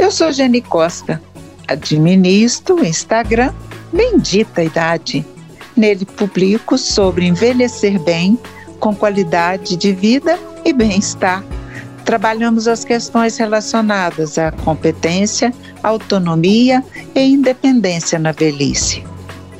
[0.00, 1.20] Eu sou Jenny Costa,
[1.68, 3.52] administro o Instagram
[3.92, 5.22] Bendita Idade.
[5.76, 8.38] Nele publico sobre envelhecer bem,
[8.78, 11.44] com qualidade de vida e bem-estar.
[12.02, 16.82] Trabalhamos as questões relacionadas à competência, autonomia
[17.14, 19.04] e independência na velhice.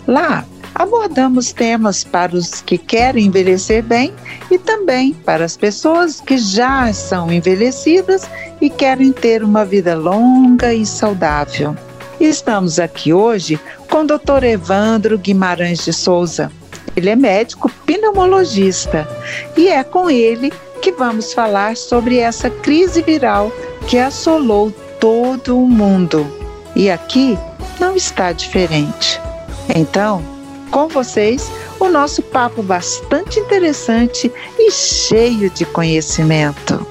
[0.06, 4.12] Lá, abordamos temas para os que querem envelhecer bem
[4.50, 8.28] e também para as pessoas que já são envelhecidas
[8.60, 11.76] e querem ter uma vida longa e saudável.
[12.20, 13.58] Estamos aqui hoje
[13.88, 14.44] com o Dr.
[14.44, 16.50] Evandro Guimarães de Souza.
[16.94, 19.08] Ele é médico pneumologista
[19.56, 20.52] e é com ele
[20.82, 23.52] que vamos falar sobre essa crise viral
[23.86, 26.26] que assolou todo o mundo.
[26.76, 27.38] E aqui
[27.78, 29.20] não está diferente.
[29.74, 30.22] Então,
[30.70, 36.86] com vocês, o nosso papo bastante interessante e cheio de conhecimento.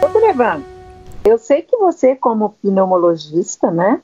[0.00, 0.66] Doutor Evandro,
[1.24, 4.00] eu sei que você, como pneumologista, né,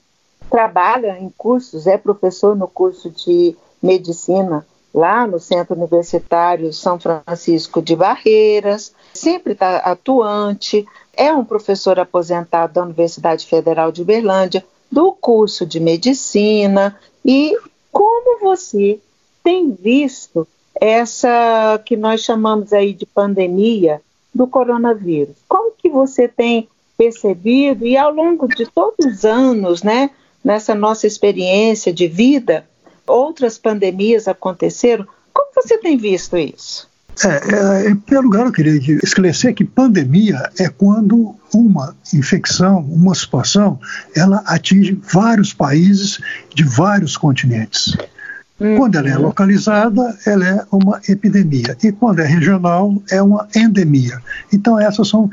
[0.50, 7.80] trabalha em cursos, é professor no curso de medicina lá no Centro Universitário São Francisco
[7.80, 15.12] de Barreiras, sempre está atuante, é um professor aposentado da Universidade Federal de Uberlândia, do
[15.12, 16.96] curso de medicina.
[17.24, 17.56] E
[17.90, 19.00] como você
[19.42, 20.46] tem visto
[20.78, 24.02] essa que nós chamamos aí de pandemia
[24.34, 25.36] do coronavírus?
[25.48, 30.10] Como que você tem percebido e ao longo de todos os anos, né,
[30.44, 32.68] nessa nossa experiência de vida,
[33.06, 35.06] outras pandemias aconteceram.
[35.32, 36.88] Como você tem visto isso?
[37.24, 43.14] É, é, em primeiro lugar, eu queria esclarecer que pandemia é quando uma infecção, uma
[43.14, 43.78] situação,
[44.16, 46.18] ela atinge vários países
[46.54, 47.96] de vários continentes.
[48.58, 48.76] Uhum.
[48.76, 51.76] Quando ela é localizada, ela é uma epidemia.
[51.82, 54.22] E quando é regional, é uma endemia.
[54.52, 55.30] Então, essas são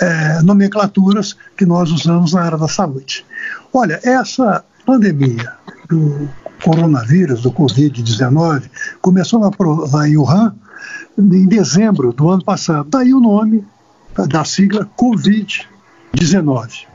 [0.00, 3.24] é, nomenclaturas que nós usamos na área da saúde.
[3.72, 5.52] Olha, essa pandemia
[5.88, 6.28] do
[6.64, 8.62] coronavírus, do Covid-19,
[9.00, 9.50] começou lá,
[9.92, 10.54] lá em Wuhan
[11.18, 12.88] em dezembro do ano passado.
[12.90, 13.64] Daí o nome
[14.28, 16.86] da sigla Covid-19.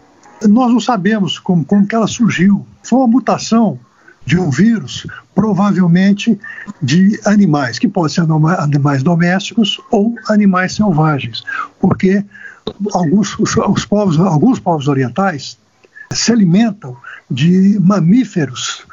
[0.47, 2.65] Nós não sabemos como, como que ela surgiu.
[2.83, 3.79] Foi uma mutação
[4.25, 6.39] de um vírus, provavelmente
[6.81, 8.25] de animais, que podem ser
[8.57, 11.43] animais domésticos ou animais selvagens,
[11.79, 12.25] porque
[12.93, 15.57] alguns, os, os povos, alguns povos orientais
[16.11, 16.97] se alimentam
[17.29, 18.85] de mamíferos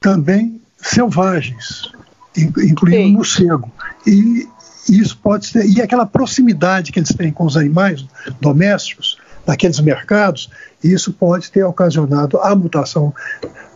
[0.00, 1.90] também selvagens,
[2.36, 3.70] incluindo o morcego.
[4.06, 4.48] E
[4.88, 5.64] isso pode ser.
[5.66, 8.04] E aquela proximidade que eles têm com os animais
[8.40, 10.50] domésticos, naqueles mercados,
[10.82, 13.12] isso pode ter ocasionado a mutação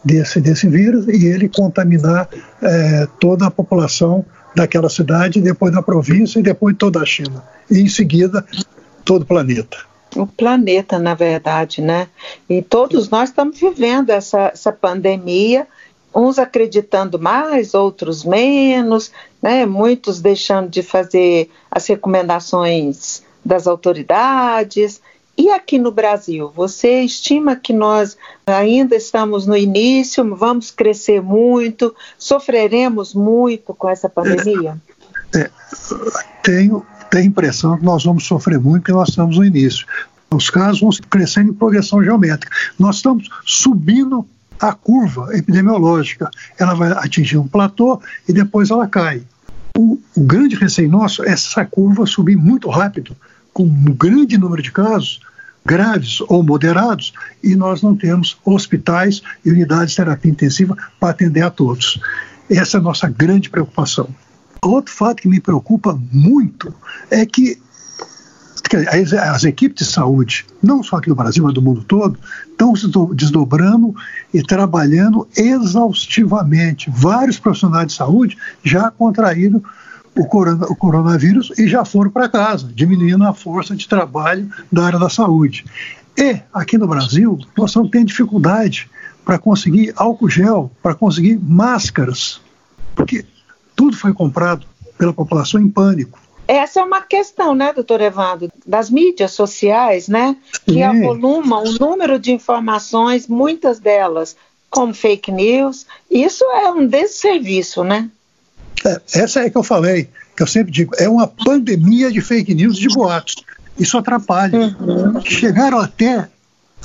[0.05, 2.29] desse, desse vírus e ele contaminar
[2.63, 4.25] é, toda a população
[4.55, 7.43] daquela cidade, depois da província e depois toda a China.
[7.71, 8.45] E em seguida,
[9.05, 9.77] todo o planeta.
[10.15, 12.09] O planeta, na verdade, né?
[12.49, 15.67] E todos nós estamos vivendo essa, essa pandemia,
[16.15, 19.11] uns acreditando mais, outros menos,
[19.43, 19.67] né?
[19.67, 25.01] Muitos deixando de fazer as recomendações das autoridades.
[25.39, 28.17] E aqui no Brasil, você estima que nós
[28.47, 34.81] ainda estamos no início, vamos crescer muito, sofreremos muito com essa pandemia?
[35.35, 35.51] É, é,
[36.43, 39.87] tenho, tenho a impressão que nós vamos sofrer muito, porque nós estamos no início.
[40.31, 42.55] Os casos vão crescendo em progressão geométrica.
[42.79, 44.27] Nós estamos subindo
[44.61, 46.31] a curva epidemiológica.
[46.59, 49.23] Ela vai atingir um platô e depois ela cai.
[49.77, 53.17] O, o grande receio nosso é essa curva subir muito rápido
[53.53, 55.21] com um grande número de casos
[55.67, 57.13] graves ou moderados
[57.43, 62.01] e nós não temos hospitais e unidades de terapia intensiva para atender a todos.
[62.49, 64.09] Essa é a nossa grande preocupação.
[64.63, 66.73] Outro fato que me preocupa muito
[67.11, 67.59] é que
[68.75, 72.19] as equipes de saúde, não só aqui no Brasil, mas do mundo todo,
[72.51, 73.95] estão se desdobrando
[74.33, 76.91] e trabalhando exaustivamente.
[76.91, 79.63] Vários profissionais de saúde já contraíram
[80.17, 84.87] o, corona, o coronavírus e já foram para casa, diminuindo a força de trabalho da
[84.87, 85.65] área da saúde.
[86.17, 88.91] E aqui no Brasil, nós estamos tendo dificuldade
[89.25, 92.41] para conseguir álcool gel, para conseguir máscaras,
[92.95, 93.27] porque
[93.75, 94.67] tudo foi comprado
[94.97, 96.19] pela população em pânico.
[96.49, 100.83] Essa é uma questão, né, doutor Evandro, das mídias sociais, né, que Sim.
[100.83, 104.37] avolumam o número de informações, muitas delas
[104.71, 105.87] como fake news.
[106.11, 108.11] Isso é um desserviço, né?
[108.85, 112.55] É, essa é que eu falei, que eu sempre digo, é uma pandemia de fake
[112.55, 113.37] news e de boatos.
[113.79, 114.77] Isso atrapalha.
[114.79, 115.21] Uhum.
[115.23, 116.29] Chegaram até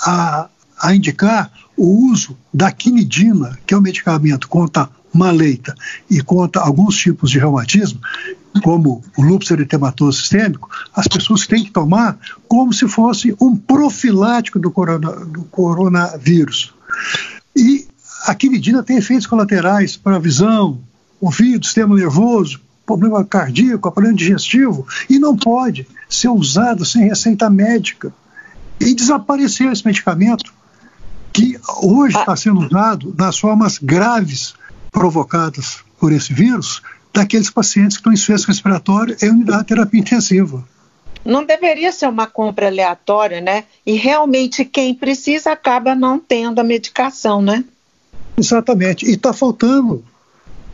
[0.01, 0.49] a,
[0.79, 5.75] a indicar o uso da quinidina, que é um medicamento contra maleita
[6.09, 7.99] e contra alguns tipos de reumatismo,
[8.63, 12.17] como o lúpus eritematoso sistêmico, as pessoas têm que tomar
[12.47, 16.73] como se fosse um profilático do, corona, do coronavírus.
[17.55, 17.87] E
[18.25, 20.79] a quinidina tem efeitos colaterais para a visão,
[21.19, 28.13] ouvido, sistema nervoso, problema cardíaco, aparelho digestivo, e não pode ser usado sem receita médica.
[28.79, 30.53] E desapareceu esse medicamento,
[31.31, 34.53] que hoje está sendo usado nas formas graves
[34.91, 36.81] provocadas por esse vírus,
[37.13, 40.63] daqueles pacientes que estão em insuficiência respiratória em unidade de terapia intensiva.
[41.23, 43.65] Não deveria ser uma compra aleatória, né?
[43.85, 47.63] E realmente quem precisa acaba não tendo a medicação, né?
[48.37, 49.05] Exatamente.
[49.05, 50.03] E está faltando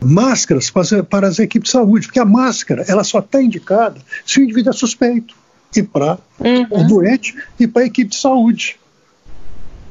[0.00, 0.72] máscaras
[1.10, 4.70] para as equipes de saúde, porque a máscara ela só está indicada se o indivíduo
[4.70, 5.34] é suspeito,
[5.76, 6.66] e para uhum.
[6.70, 8.78] o doente e para a equipe de saúde.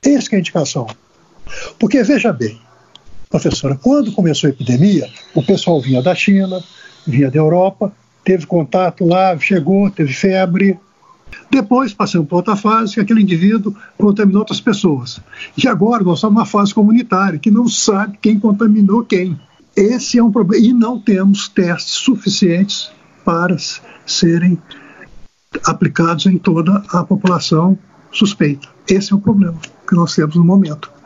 [0.03, 0.87] Essa é a indicação.
[1.79, 2.59] Porque, veja bem,
[3.29, 6.63] professora, quando começou a epidemia, o pessoal vinha da China,
[7.05, 7.91] vinha da Europa,
[8.23, 10.79] teve contato lá, chegou, teve febre.
[11.49, 15.19] Depois passamos para outra fase, que aquele indivíduo contaminou outras pessoas.
[15.57, 19.39] E agora nós estamos numa fase comunitária, que não sabe quem contaminou quem.
[19.75, 20.65] Esse é um problema.
[20.65, 22.89] E não temos testes suficientes
[23.23, 23.55] para
[24.05, 24.57] serem
[25.65, 27.77] aplicados em toda a população
[28.11, 28.67] suspeita.
[28.87, 29.57] Esse é o problema
[29.87, 30.96] que nós temos no momento.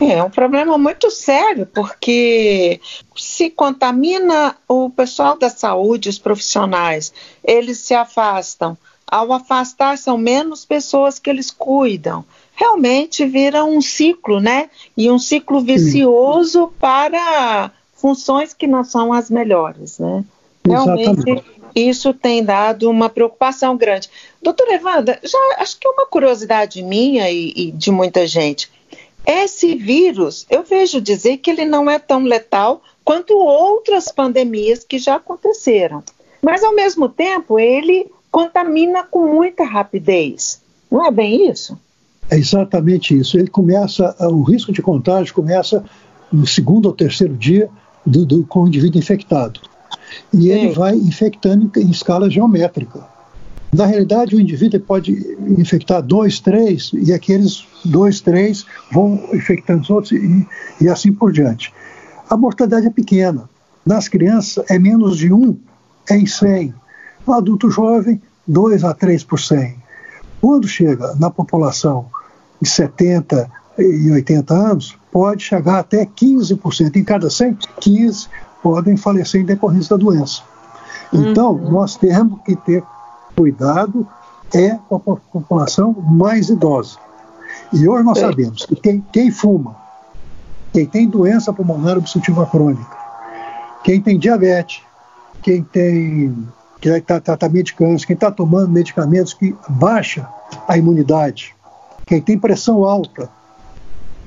[0.00, 2.80] É um problema muito sério, porque
[3.14, 7.12] se contamina o pessoal da saúde, os profissionais,
[7.44, 8.78] eles se afastam.
[9.06, 12.24] Ao afastar, são menos pessoas que eles cuidam.
[12.54, 14.70] Realmente vira um ciclo, né?
[14.96, 16.72] E um ciclo vicioso Sim.
[16.78, 20.24] para funções que não são as melhores, né?
[20.66, 21.44] Realmente Exatamente.
[21.74, 24.08] isso tem dado uma preocupação grande.
[24.42, 28.70] Doutora Evanda, já acho que é uma curiosidade minha e, e de muita gente.
[29.30, 34.98] Esse vírus, eu vejo dizer que ele não é tão letal quanto outras pandemias que
[34.98, 36.02] já aconteceram.
[36.42, 40.60] Mas, ao mesmo tempo, ele contamina com muita rapidez.
[40.90, 41.78] Não é bem isso?
[42.28, 43.38] É exatamente isso.
[43.38, 45.84] Ele começa, o risco de contágio começa
[46.32, 47.70] no segundo ou terceiro dia
[48.04, 49.60] do, do, com o indivíduo infectado.
[50.34, 50.50] E Sim.
[50.50, 53.06] ele vai infectando em escala geométrica.
[53.72, 55.12] Na realidade, o indivíduo pode
[55.58, 60.46] infectar dois, três, e aqueles dois, três vão infectando os outros e,
[60.80, 61.72] e assim por diante.
[62.28, 63.48] A mortalidade é pequena.
[63.86, 65.56] Nas crianças, é menos de um
[66.10, 66.74] em 100.
[67.26, 69.76] No adulto jovem, 2 a 3 por 100.
[70.40, 72.06] Quando chega na população
[72.60, 76.96] de 70 e 80 anos, pode chegar até 15%.
[76.96, 78.28] Em cada 100, 15
[78.62, 80.42] podem falecer em decorrência da doença.
[81.12, 81.70] Então, uhum.
[81.70, 82.82] nós temos que ter
[83.40, 84.06] cuidado
[84.54, 86.98] é com a população mais idosa.
[87.72, 89.76] E hoje nós sabemos que quem, quem fuma,
[90.72, 92.98] quem tem doença pulmonar obstrutiva crônica,
[93.82, 94.82] quem tem diabetes,
[95.42, 96.36] quem tem
[96.80, 100.28] que está tá, tá medicando, quem está tomando medicamentos que baixa
[100.68, 101.54] a imunidade,
[102.06, 103.30] quem tem pressão alta,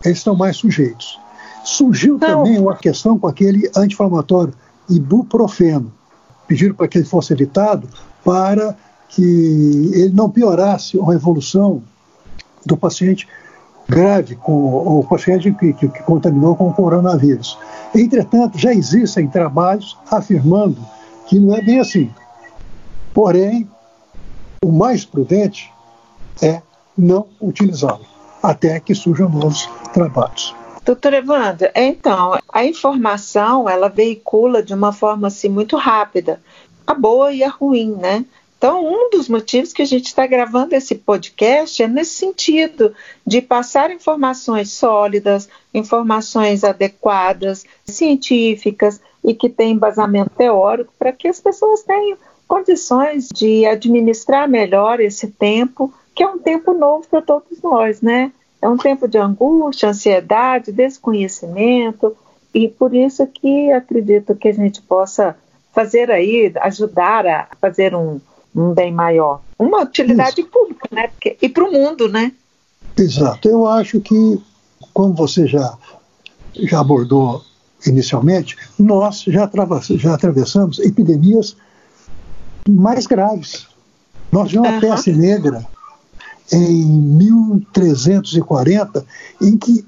[0.04, 1.19] eles estão mais sujeitos.
[1.63, 2.44] Surgiu Não.
[2.44, 4.54] também uma questão com aquele anti-inflamatório
[4.89, 5.92] ibuprofeno.
[6.48, 7.88] Pediram para que ele fosse evitado
[8.24, 8.75] para
[9.09, 11.83] que ele não piorasse a evolução
[12.65, 13.27] do paciente
[13.88, 17.57] grave, com o paciente que, que, que contaminou com o coronavírus.
[17.94, 20.77] Entretanto, já existem trabalhos afirmando
[21.27, 22.09] que não é bem assim.
[23.13, 23.69] Porém,
[24.63, 25.71] o mais prudente
[26.41, 26.62] é
[26.98, 28.05] não utilizá-lo,
[28.41, 30.55] até que surjam novos trabalhos.
[30.86, 36.41] Doutora Evandra, então, a informação ela veicula de uma forma assim muito rápida,
[36.86, 38.25] a boa e a ruim, né?
[38.63, 42.96] Então, um dos motivos que a gente está gravando esse podcast é nesse sentido,
[43.27, 51.41] de passar informações sólidas, informações adequadas, científicas e que têm embasamento teórico para que as
[51.41, 52.17] pessoas tenham
[52.48, 58.32] condições de administrar melhor esse tempo, que é um tempo novo para todos nós, né?
[58.62, 62.15] É um tempo de angústia, ansiedade, desconhecimento,
[62.53, 65.36] e por isso que acredito que a gente possa
[65.74, 68.22] fazer aí, ajudar a fazer um,
[68.55, 69.41] um bem maior.
[69.57, 70.50] Uma utilidade Isso.
[70.50, 71.07] pública, né?
[71.07, 72.31] Porque, e para o mundo, né?
[72.98, 73.50] Exato.
[73.50, 74.39] Eu acho que,
[74.93, 75.75] como você já,
[76.53, 77.43] já abordou
[77.86, 79.50] inicialmente, nós já,
[79.98, 81.57] já atravessamos epidemias
[82.69, 83.67] mais graves.
[84.31, 84.77] Nós tivemos uhum.
[84.77, 85.65] a peste negra
[86.51, 89.05] em 1340,
[89.41, 89.83] em que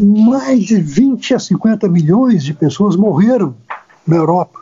[0.00, 3.54] mais de 20 a 50 milhões de pessoas morreram
[4.06, 4.61] na Europa.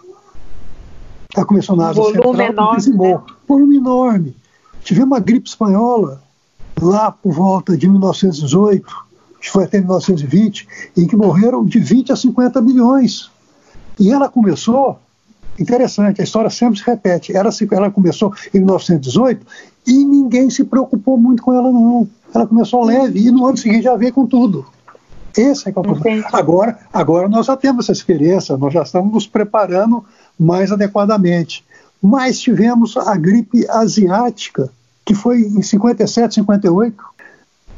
[1.31, 3.21] Está começando a Volume Central, enorme, né?
[3.47, 4.37] Volume enorme.
[4.83, 6.21] Tivemos uma gripe espanhola
[6.81, 8.85] lá por volta de 1918,
[9.41, 13.31] que foi até 1920, em que morreram de 20 a 50 milhões.
[13.99, 14.99] E ela começou
[15.57, 17.37] interessante, a história sempre se repete.
[17.37, 19.47] Ela, se, ela começou em 1918
[19.87, 22.09] e ninguém se preocupou muito com ela, não.
[22.35, 24.67] Ela começou leve e no ano seguinte já veio com tudo.
[25.37, 26.27] Esse é, é o problema.
[26.33, 30.05] Agora, agora nós já temos essa experiência, nós já estamos nos preparando
[30.41, 31.63] mais adequadamente.
[32.03, 34.71] Mas tivemos a gripe asiática,
[35.05, 36.97] que foi em 57, 58.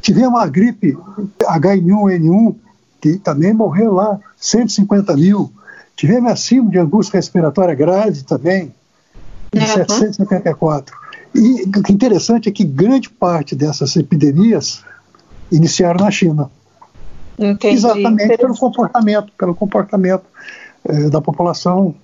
[0.00, 0.96] Tivemos a gripe
[1.40, 2.54] H1N1,
[3.00, 5.52] que também morreu lá, 150 mil.
[5.96, 8.72] Tivemos a síndrome de angústia respiratória grave também,
[9.52, 9.66] em uhum.
[9.66, 10.96] 774.
[11.34, 14.84] E o que é interessante é que grande parte dessas epidemias
[15.50, 16.50] iniciaram na China.
[17.38, 17.74] Entendi.
[17.74, 20.24] Exatamente pelo comportamento, pelo comportamento
[20.84, 21.94] eh, da população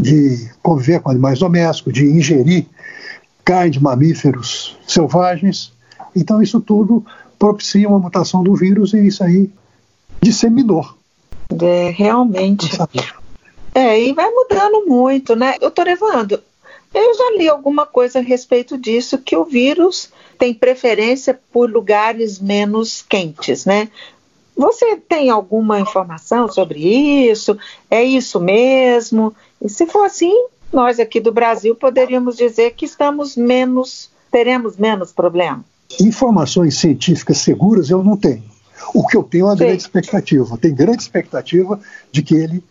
[0.00, 2.66] de conviver com animais domésticos, de ingerir
[3.44, 5.72] carne de mamíferos selvagens.
[6.14, 7.04] Então isso tudo
[7.38, 9.50] propicia uma mutação do vírus e isso aí
[10.22, 10.86] disseminou.
[11.60, 12.68] É, realmente.
[13.74, 15.56] É, e vai mudando muito, né?
[15.58, 16.40] Doutor Evandro,
[16.92, 22.38] eu já li alguma coisa a respeito disso, que o vírus tem preferência por lugares
[22.38, 23.88] menos quentes, né?
[24.56, 27.56] Você tem alguma informação sobre isso?
[27.90, 29.34] É isso mesmo?
[29.62, 30.32] E se for assim,
[30.72, 35.64] nós aqui do Brasil poderíamos dizer que estamos menos, teremos menos problema.
[36.00, 38.44] Informações científicas seguras eu não tenho.
[38.94, 39.64] O que eu tenho é uma Sim.
[39.64, 40.58] grande expectativa.
[40.58, 41.78] Tem grande expectativa
[42.10, 42.64] de que ele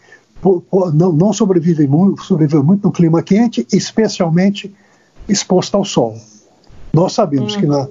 [0.94, 4.74] não, não sobrevive, muito, sobrevive muito no clima quente, especialmente
[5.28, 6.18] exposto ao sol.
[6.94, 7.88] Nós sabemos que na,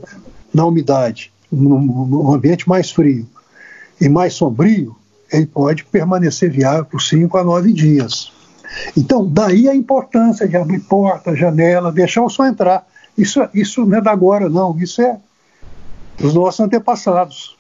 [0.53, 3.27] na umidade, num ambiente mais frio,
[4.01, 4.97] e mais sombrio,
[5.33, 8.33] ele pode permanecer viável por 5 a 9 dias.
[8.97, 12.87] Então, daí a importância de abrir porta, janela, deixar o sol entrar.
[13.17, 14.79] Isso, isso não é da agora, não.
[14.79, 15.19] Isso é
[16.19, 17.57] dos nossos antepassados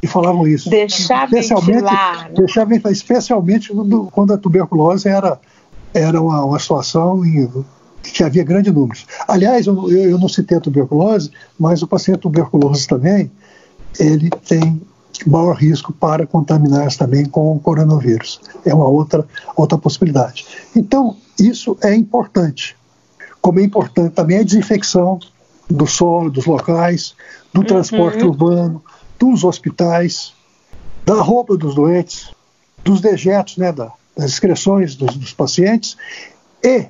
[0.00, 0.68] que falavam isso.
[0.68, 2.24] Deixar especialmente, ventilar.
[2.24, 2.34] Né?
[2.36, 3.72] Deixar ventilar, especialmente
[4.12, 5.40] quando a tuberculose era,
[5.92, 7.50] era uma, uma situação em,
[8.02, 9.06] que havia grandes números.
[9.26, 13.30] Aliás, eu, eu não citei a tuberculose, mas o paciente tuberculoso também,
[13.98, 14.80] ele tem
[15.26, 18.40] maior risco para contaminar também com o coronavírus.
[18.64, 20.46] É uma outra, outra possibilidade.
[20.74, 22.76] Então, isso é importante.
[23.40, 25.18] Como é importante também a desinfecção
[25.68, 27.14] do solo, dos locais,
[27.52, 27.66] do uhum.
[27.66, 28.82] transporte urbano,
[29.18, 30.32] dos hospitais,
[31.04, 32.30] da roupa dos doentes,
[32.82, 35.96] dos dejetos, né, da, das excreções dos, dos pacientes
[36.62, 36.86] e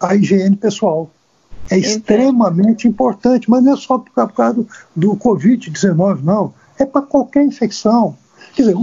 [0.00, 1.10] a higiene pessoal.
[1.70, 7.02] É extremamente importante, mas não é só por causa do, do Covid-19, não é para
[7.02, 8.16] qualquer infecção.
[8.54, 8.76] Quer dizer,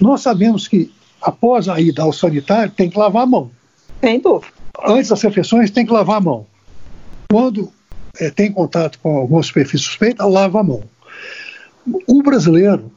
[0.00, 3.50] nós sabemos que após a ida ao sanitário tem que lavar a mão.
[4.00, 4.52] Sem dúvida.
[4.86, 6.46] Antes das refeições tem que lavar a mão.
[7.30, 7.70] Quando
[8.18, 10.82] é, tem contato com alguma superfície suspeita, lava a mão.
[12.06, 12.90] O brasileiro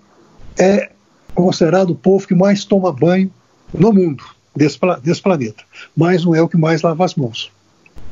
[0.58, 0.92] é
[1.34, 3.32] considerado o povo que mais toma banho
[3.74, 4.24] no mundo,
[4.56, 5.64] desse, desse planeta,
[5.96, 7.52] mas não é o que mais lava as mãos.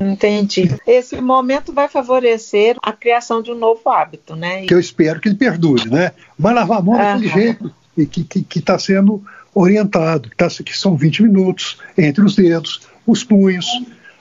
[0.02, 0.76] Entendi.
[0.88, 4.66] Esse momento vai favorecer a criação de um novo hábito, né?
[4.66, 6.12] Que eu espero que ele perdure, né?
[6.38, 7.74] Vai lavar a mão daquele jeito
[8.10, 13.66] que está sendo orientado, que, tá, que são 20 minutos entre os dedos, os punhos,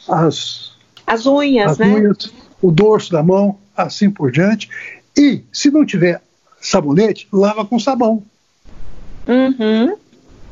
[0.09, 0.73] as,
[1.07, 1.87] as unhas, as né?
[1.87, 4.69] Unhas, o dorso da mão, assim por diante.
[5.17, 6.21] E se não tiver
[6.61, 8.23] sabonete, lava com sabão.
[9.27, 9.97] Uhum.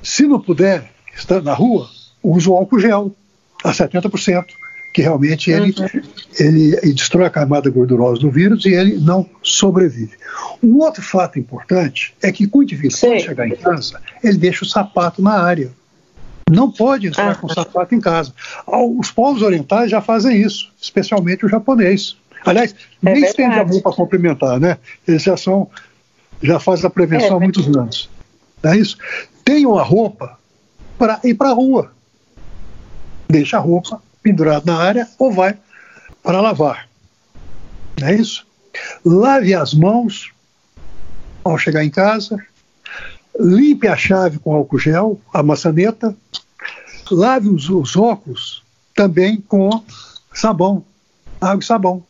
[0.02, 1.88] Se não puder, estando na rua,
[2.22, 3.14] usa o álcool gel
[3.62, 4.46] a 70%
[4.92, 6.02] que realmente ele, uhum.
[6.38, 10.16] ele, ele, destrói a camada gordurosa do vírus e ele não sobrevive.
[10.62, 14.68] Um outro fato importante é que o indivíduo, quando chegar em casa, ele deixa o
[14.68, 15.70] sapato na área.
[16.50, 18.32] Não pode entrar com o sapato em casa.
[18.66, 22.16] Os povos orientais já fazem isso, especialmente o japonês.
[22.44, 24.78] Aliás, é nem estende a mão para cumprimentar, né?
[25.06, 25.68] Eles já são,
[26.42, 28.08] já fazem a prevenção é há muitos anos.
[28.62, 28.96] Não é isso?
[29.44, 30.38] Tenham a roupa
[30.98, 31.92] para ir para a rua.
[33.28, 35.56] Deixa a roupa pendurado na área ou vai
[36.22, 36.88] para lavar.
[38.00, 38.46] Não é isso?
[39.04, 40.32] Lave as mãos
[41.44, 42.36] ao chegar em casa,
[43.38, 46.14] limpe a chave com álcool gel, a maçaneta,
[47.10, 48.62] lave os, os óculos
[48.94, 49.82] também com
[50.34, 50.84] sabão,
[51.40, 52.02] água e sabão.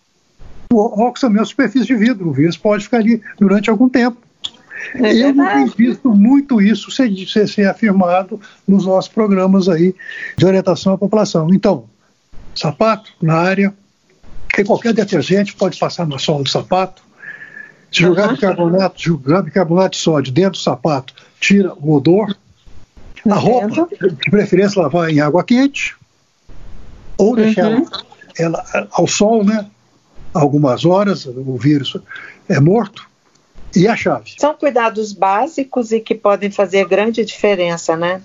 [0.72, 3.88] O óculos também é uma superfície de vidro, o vírus pode ficar ali durante algum
[3.88, 4.18] tempo.
[4.94, 9.94] É eu não tenho visto muito isso ser, ser, ser afirmado nos nossos programas aí
[10.36, 11.52] de orientação à população.
[11.52, 11.84] Então,
[12.58, 13.74] sapato na área,
[14.56, 17.02] e qualquer detergente pode passar na sola do sapato.
[17.92, 18.34] Se jogar, uhum.
[18.34, 22.36] bicarbonato, jogar bicarbonato de sódio dentro do sapato, tira o odor.
[23.28, 25.96] A roupa, de preferência, lavar em água quente,
[27.16, 27.86] ou deixar uhum.
[28.38, 29.66] ela, ela ao sol, né?
[30.32, 31.96] Algumas horas, o vírus
[32.48, 33.08] é morto.
[33.76, 34.32] E a chave.
[34.38, 38.22] São cuidados básicos e que podem fazer grande diferença, né?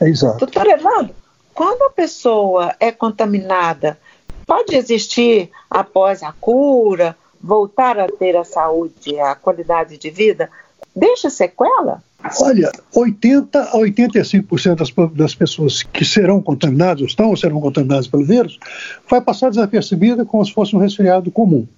[0.00, 0.38] É exato.
[0.38, 1.14] Doutor Evandro,
[1.60, 3.98] quando a pessoa é contaminada,
[4.46, 10.48] pode existir após a cura, voltar a ter a saúde, a qualidade de vida?
[10.96, 12.02] Deixa sequela?
[12.40, 18.24] Olha, 80 a 85% das, das pessoas que serão contaminadas, estão ou serão contaminadas pelo
[18.24, 18.58] vírus,
[19.06, 21.68] vai passar desapercebida como se fosse um resfriado comum.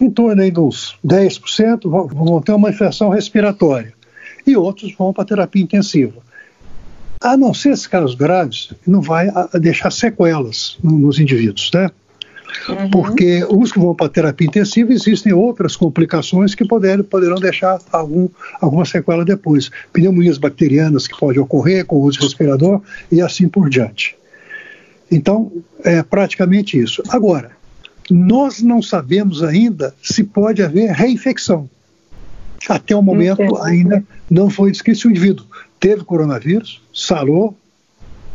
[0.00, 3.92] Em torno aí dos 10% vão ter uma infecção respiratória
[4.46, 6.22] e outros vão para terapia intensiva.
[7.20, 9.28] A não ser esses casos graves, não vai
[9.60, 11.90] deixar sequelas nos indivíduos, né?
[12.68, 12.90] Uhum.
[12.90, 18.28] Porque os que vão para terapia intensiva existem outras complicações que poderão, poderão deixar algum,
[18.60, 19.70] alguma sequela depois.
[19.92, 22.80] Pneumonias bacterianas que podem ocorrer com o uso de respirador
[23.12, 24.16] e assim por diante.
[25.10, 25.52] Então,
[25.84, 27.02] é praticamente isso.
[27.08, 27.50] Agora,
[28.10, 31.68] nós não sabemos ainda se pode haver reinfecção.
[32.68, 33.62] Até o momento Entendo.
[33.62, 35.46] ainda não foi descrito se o indivíduo
[35.80, 37.56] teve coronavírus, sarou,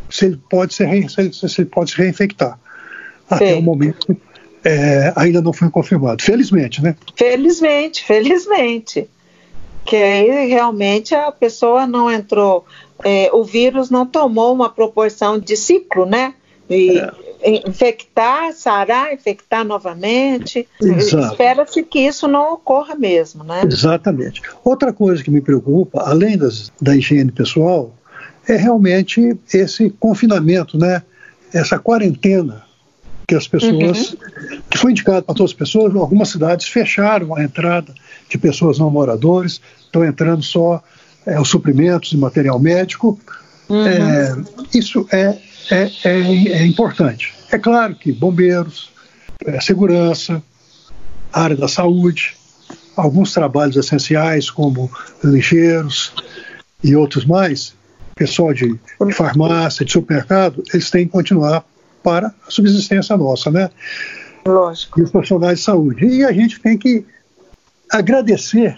[0.09, 2.59] se ele pode, ser, se ele pode se reinfectar
[3.29, 3.59] até Sim.
[3.59, 4.15] o momento
[4.63, 6.23] é, ainda não foi confirmado.
[6.23, 6.95] Felizmente, né?
[7.15, 9.07] Felizmente, felizmente.
[9.85, 12.65] Que aí realmente a pessoa não entrou,
[13.03, 16.33] é, o vírus não tomou uma proporção de ciclo, né?
[16.67, 17.13] E é.
[17.45, 20.67] Infectar, sarar, infectar novamente.
[20.81, 23.61] Espera-se que isso não ocorra mesmo, né?
[23.65, 24.41] Exatamente.
[24.63, 27.93] Outra coisa que me preocupa, além das, da higiene pessoal,
[28.47, 31.01] é realmente esse confinamento, né?
[31.53, 32.63] Essa quarentena
[33.27, 34.61] que as pessoas, uhum.
[34.69, 37.93] que foi indicado para todas as pessoas, algumas cidades fecharam a entrada
[38.29, 40.83] de pessoas não moradores, estão entrando só
[41.25, 43.19] é, os suprimentos e material médico.
[43.67, 43.85] Uhum.
[43.85, 44.37] É,
[44.73, 45.37] isso é,
[45.71, 47.33] é, é, é, importante.
[47.51, 48.91] É claro que bombeiros,
[49.45, 50.41] é, segurança,
[51.31, 52.35] área da saúde,
[52.95, 54.91] alguns trabalhos essenciais como
[55.23, 56.13] lixeiros
[56.83, 57.75] e outros mais,
[58.15, 61.65] pessoal de, de farmácia, de supermercado, eles têm que continuar
[62.01, 63.69] para a subsistência nossa, né?
[64.45, 64.99] Lógico.
[64.99, 66.05] E os profissionais de saúde.
[66.05, 67.05] E a gente tem que
[67.91, 68.77] agradecer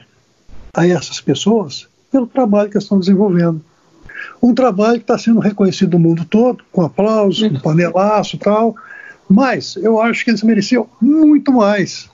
[0.73, 3.61] a essas pessoas pelo trabalho que estão desenvolvendo.
[4.41, 8.75] Um trabalho que está sendo reconhecido no mundo todo, com aplauso, com panelaço e tal,
[9.29, 12.09] mas eu acho que eles mereciam muito mais.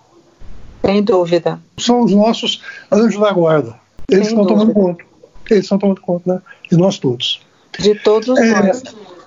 [0.85, 1.59] Sem dúvida.
[1.77, 3.75] São os nossos anjos da guarda.
[4.09, 4.73] Eles Sem estão dúvida.
[4.73, 5.05] tomando conta.
[5.49, 6.41] Eles estão tomando conta, né?
[6.69, 7.41] De nós todos.
[7.79, 8.83] De todos é, nós.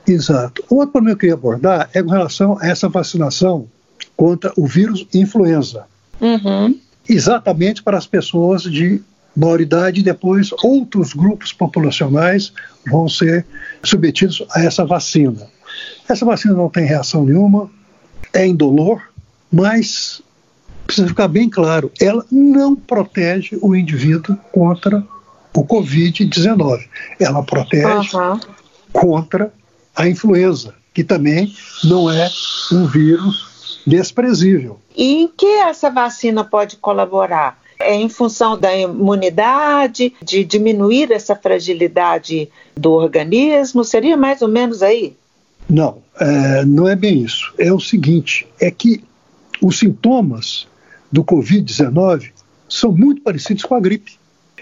[0.07, 0.63] Exato.
[0.69, 3.67] O outro problema que eu queria abordar é com relação a essa vacinação
[4.17, 5.87] contra o vírus influenza.
[6.21, 6.79] Uhum.
[7.09, 9.03] Exatamente para as pessoas de
[9.37, 12.53] maior idade e depois outros grupos populacionais
[12.87, 13.45] vão ser
[13.83, 15.47] submetidos a essa vacina.
[16.09, 17.71] Essa vacina não tem reação nenhuma,
[18.33, 19.03] é indolor,
[19.53, 20.23] mas
[20.87, 25.05] precisa ficar bem claro, ela não protege o indivíduo contra
[25.55, 26.87] o Covid-19.
[27.19, 28.41] Ela protege uhum.
[28.93, 29.53] contra
[29.95, 31.53] a influenza, que também
[31.85, 32.29] não é
[32.73, 34.79] um vírus desprezível.
[34.95, 37.59] E em que essa vacina pode colaborar?
[37.79, 43.85] É em função da imunidade, de diminuir essa fragilidade do organismo?
[43.85, 45.15] Seria mais ou menos aí?
[45.69, 47.53] Não, é, não é bem isso.
[47.59, 49.03] É o seguinte: é que
[49.61, 50.67] os sintomas
[51.11, 52.31] do Covid-19
[52.69, 54.19] são muito parecidos com a gripe.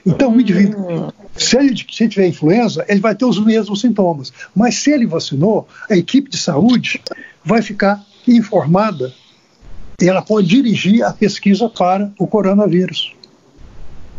[0.06, 4.32] Então, o indivíduo, se ele, se ele tiver influenza, ele vai ter os mesmos sintomas.
[4.54, 7.00] Mas se ele vacinou, a equipe de saúde
[7.42, 9.12] vai ficar informada
[10.00, 13.14] e ela pode dirigir a pesquisa para o coronavírus.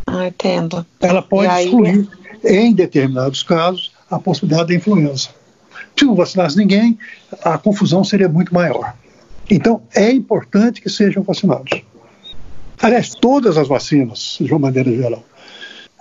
[0.06, 0.86] Ah, entendo.
[1.00, 1.64] Ela pode aí...
[1.64, 2.08] excluir,
[2.44, 5.28] em determinados casos, a possibilidade da influenza.
[5.98, 6.98] Se não vacinasse ninguém,
[7.42, 8.94] a confusão seria muito maior.
[9.50, 11.82] Então, é importante que sejam vacinados.
[12.80, 15.24] Aliás, todas as vacinas, de uma maneira geral.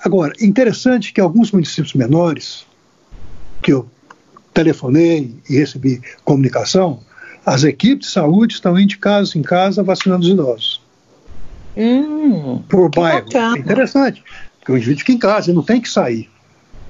[0.04, 2.66] Agora, interessante que alguns municípios menores,
[3.62, 3.88] que eu
[4.54, 7.00] telefonei e recebi comunicação,
[7.46, 10.82] as equipes de saúde estão indo de casa em casa vacinando os idosos.
[11.78, 13.28] Hum, por bairro.
[13.34, 14.24] É interessante,
[14.60, 16.30] porque o indivíduo fica em casa, ele não tem que sair.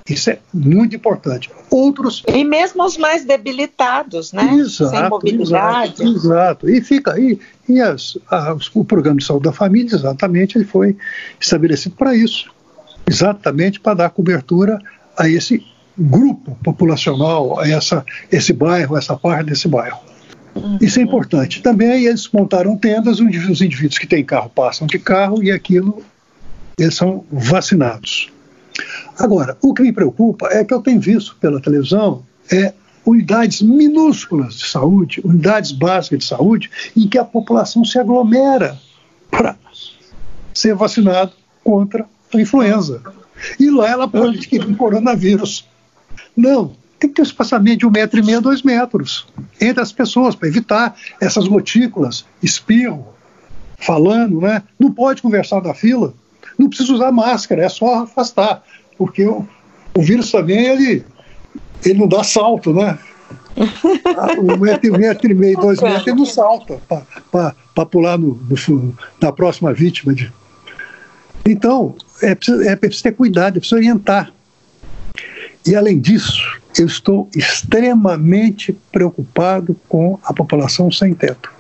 [0.08, 1.50] Isso é muito importante.
[1.72, 2.22] Outros.
[2.28, 4.54] E mesmo os mais debilitados, né?
[4.54, 6.04] Exato, Sem mobilidade.
[6.04, 6.70] Exato, exato.
[6.70, 7.40] E fica aí.
[7.68, 10.96] E, e as, as, o programa de saúde da família, exatamente, ele foi
[11.40, 12.54] estabelecido para isso
[13.08, 14.80] exatamente para dar cobertura
[15.18, 15.64] a esse
[15.98, 20.00] grupo populacional, a essa, esse bairro, essa parte desse bairro.
[20.82, 21.62] Isso é importante.
[21.62, 26.02] Também eles montaram tendas, os indivíduos que têm carro passam de carro e aquilo,
[26.78, 28.32] eles são vacinados.
[29.18, 32.74] Agora, o que me preocupa é que eu tenho visto pela televisão é
[33.06, 38.78] unidades minúsculas de saúde, unidades básicas de saúde, em que a população se aglomera
[39.30, 39.56] para
[40.54, 43.02] ser vacinado contra a influenza.
[43.60, 45.68] E lá ela pode adquirir coronavírus.
[46.36, 49.28] Não, tem que ter um espaçamento de um metro e meio, dois metros
[49.60, 53.08] entre as pessoas, para evitar essas gotículas, espirro,
[53.78, 54.64] falando, né?
[54.80, 56.14] Não pode conversar na fila,
[56.58, 58.64] não precisa usar máscara, é só afastar,
[58.98, 59.46] porque o,
[59.94, 61.06] o vírus também, ele,
[61.84, 62.98] ele não dá salto, né?
[64.38, 66.80] um metro, um metro e meio, dois metros, ele não salta
[67.32, 70.14] para pular no, no, na próxima vítima.
[70.14, 70.32] De...
[71.46, 74.32] Então, é preciso, é preciso ter cuidado, é preciso orientar.
[75.66, 81.52] E, além disso, eu estou extremamente preocupado com a população sem teto.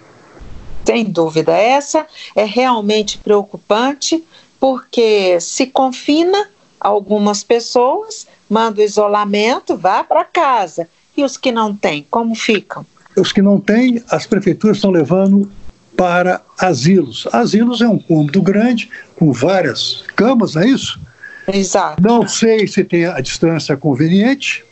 [0.85, 4.23] Sem dúvida, essa é realmente preocupante,
[4.59, 6.47] porque se confina
[6.79, 10.87] algumas pessoas, manda o isolamento, vá para casa.
[11.17, 12.85] E os que não têm, como ficam?
[13.17, 15.51] Os que não têm, as prefeituras estão levando
[15.95, 17.27] para asilos.
[17.31, 20.99] Asilos é um cômodo grande, com várias camas, não é isso?
[21.47, 22.03] Exato.
[22.03, 24.65] Não sei se tem a distância conveniente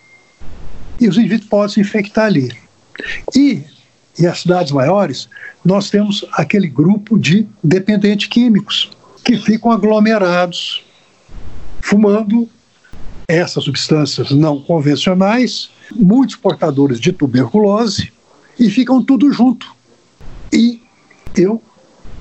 [1.04, 2.52] e os indivíduos podem se infectar ali.
[3.36, 3.62] E
[4.20, 5.28] em as cidades maiores,
[5.66, 8.92] nós temos aquele grupo de dependentes químicos
[9.24, 10.84] que ficam aglomerados,
[11.82, 12.50] fumando
[13.28, 18.12] essas substâncias não convencionais, muitos portadores de tuberculose,
[18.60, 19.74] e ficam tudo junto.
[20.52, 20.82] E
[21.36, 21.62] eu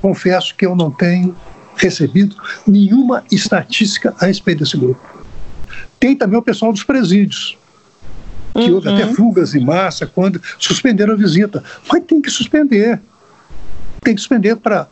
[0.01, 1.37] confesso que eu não tenho
[1.77, 5.01] recebido nenhuma estatística a respeito desse grupo.
[6.01, 7.57] Tem também o pessoal dos presídios,
[8.53, 8.75] que uhum.
[8.75, 11.63] houve até fugas em massa quando suspenderam a visita.
[11.91, 13.01] Mas tem que suspender.
[14.03, 14.89] Tem que suspender para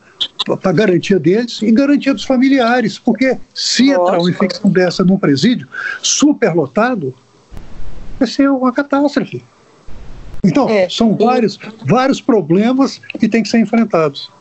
[0.63, 4.01] a garantia deles e garantia dos familiares, porque se Lógico.
[4.01, 5.67] entrar uma infecção dessa num presídio
[6.01, 7.13] superlotado,
[8.17, 9.43] vai ser uma catástrofe.
[10.43, 11.23] Então, é, são e...
[11.23, 14.31] vários, vários problemas que têm que ser enfrentados.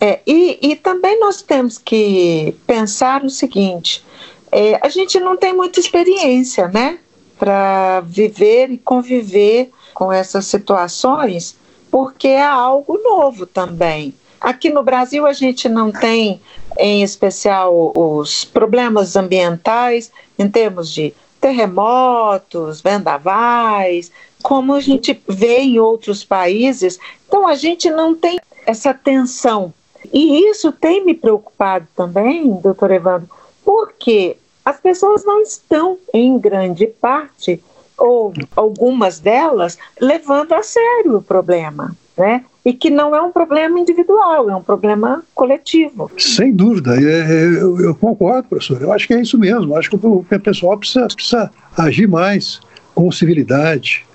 [0.00, 4.04] É, e, e também nós temos que pensar o seguinte:
[4.50, 6.98] é, a gente não tem muita experiência, né,
[7.44, 11.54] para viver e conviver com essas situações,
[11.90, 14.14] porque é algo novo também.
[14.40, 16.40] Aqui no Brasil a gente não tem,
[16.78, 24.10] em especial, os problemas ambientais em termos de terremotos, vendavais,
[24.42, 26.98] como a gente vê em outros países.
[27.28, 29.70] Então a gente não tem essa tensão
[30.10, 33.28] e isso tem me preocupado também, doutor Evandro,
[33.62, 37.60] porque as pessoas não estão, em grande parte,
[37.98, 42.44] ou algumas delas, levando a sério o problema, né?
[42.64, 46.10] E que não é um problema individual, é um problema coletivo.
[46.16, 48.80] Sem dúvida, é, é, eu, eu concordo, professor.
[48.80, 49.72] Eu acho que é isso mesmo.
[49.72, 52.60] Eu acho que o, pessoal precisa, precisa agir mais
[52.94, 54.06] com civilidade,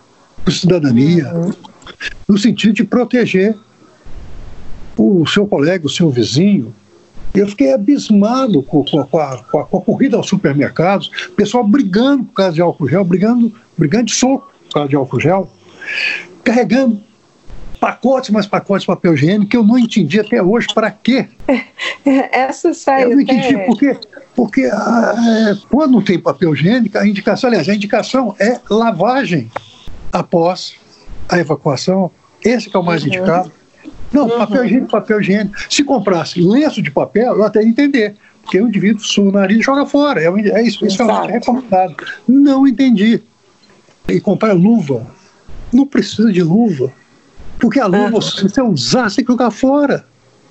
[0.44, 1.52] com cidadania, uhum.
[2.28, 3.56] no sentido de proteger
[4.98, 6.74] o seu colega, o seu vizinho.
[7.34, 9.20] Eu fiquei abismado com, com, a, com,
[9.60, 14.06] a, com a corrida aos supermercados, pessoal brigando por causa de álcool gel, brigando, brigando
[14.06, 15.50] de soco por causa de álcool gel,
[16.44, 17.02] carregando
[17.80, 21.28] pacotes mais pacotes de papel higiênico que eu não entendi até hoje para quê.
[22.06, 23.66] Essa sai Eu não entendi até...
[23.66, 23.98] porque,
[24.36, 29.50] porque ah, é, quando tem papel higiênico, a indicação, aliás, a indicação é lavagem
[30.12, 30.76] após
[31.28, 32.12] a evacuação.
[32.44, 33.08] Esse é o mais uhum.
[33.08, 33.52] indicado.
[34.12, 34.38] Não, uhum.
[34.38, 35.56] papel higiênico, papel higiênico.
[35.70, 38.16] Se comprasse lenço de papel, eu até ia entender.
[38.42, 40.22] Porque o indivíduo sua o nariz e joga fora.
[40.22, 41.96] É, é isso, isso é recomendado.
[42.28, 43.22] Não entendi.
[44.08, 45.06] E comprar luva.
[45.72, 46.92] Não precisa de luva.
[47.60, 48.22] Porque a luva, uhum.
[48.22, 50.06] se você usar, você tem que jogar fora.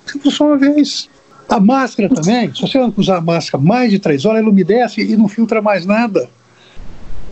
[0.05, 1.09] Você usa só uma vez.
[1.49, 5.17] A máscara também, se você usar a máscara mais de três horas, ela umedece e
[5.17, 6.29] não filtra mais nada.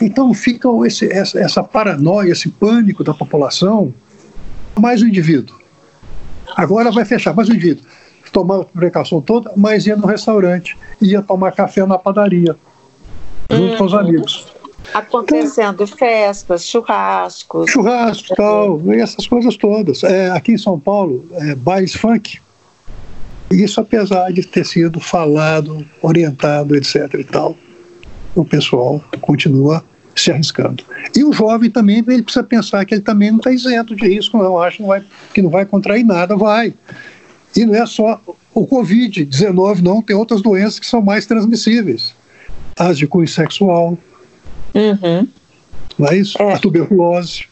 [0.02, 3.94] Então fica esse, essa, essa paranoia, esse pânico da população,
[4.80, 5.56] mais o indivíduo.
[6.58, 7.86] Agora vai fechar, mas o indivíduo
[8.32, 12.56] tomava a precaução toda, mas ia no restaurante, ia tomar café na padaria,
[13.50, 13.78] junto hum.
[13.78, 14.00] com os uhum.
[14.00, 14.48] amigos.
[14.94, 17.70] Acontecendo então, festas, churrascos.
[17.70, 20.04] Churrasco tal, e essas coisas todas.
[20.04, 22.40] É, aqui em São Paulo, é, bailes funk.
[23.52, 27.14] Isso apesar de ter sido falado, orientado, etc.
[27.16, 27.56] e tal,
[28.36, 29.84] o pessoal continua
[30.22, 30.84] se arriscando.
[31.16, 34.38] E o jovem também ele precisa pensar que ele também não está isento de risco,
[34.38, 34.60] não.
[34.62, 36.74] Acho que não vai, que não vai contrair nada, vai.
[37.56, 38.20] E não é só
[38.54, 42.14] o Covid-19, não, tem outras doenças que são mais transmissíveis.
[42.78, 43.98] As de cunho sexual.
[44.74, 45.28] Uhum.
[45.98, 46.42] Não é isso?
[46.42, 46.54] É.
[46.54, 47.46] A tuberculose.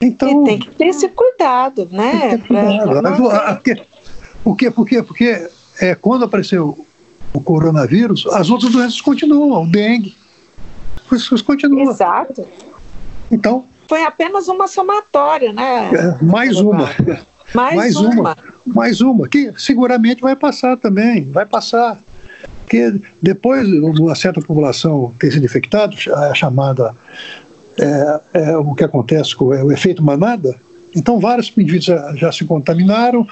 [0.00, 2.38] Então, e tem que ter esse cuidado, né?
[2.38, 3.22] Cuidado.
[3.22, 3.60] Pra...
[4.44, 4.70] Por quê?
[4.70, 5.02] Por quê?
[5.02, 5.48] Porque
[5.80, 6.86] é, quando apareceu
[7.32, 10.14] o coronavírus, as outras doenças continuam, o dengue,
[11.12, 11.90] isso continua.
[11.90, 12.46] Exato.
[13.30, 13.64] Então.
[13.88, 15.90] Foi apenas uma somatória, né?
[15.92, 16.90] É, mais uma.
[17.54, 18.20] Mais, mais uma.
[18.20, 18.36] uma.
[18.66, 21.98] Mais uma, que seguramente vai passar também, vai passar.
[22.62, 26.92] Porque depois de uma certa população ter sido infectada, a chamada
[27.78, 30.56] é, é o que acontece com é o efeito manada.
[30.94, 33.26] Então, vários indivíduos já, já se contaminaram,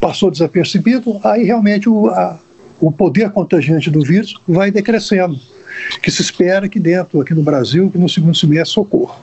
[0.00, 2.38] passou desapercebido, aí realmente o, a,
[2.80, 5.38] o poder contagiante do vírus vai decrescendo,
[6.02, 9.16] que se espera que dentro, aqui no Brasil, que no segundo semestre ocorra.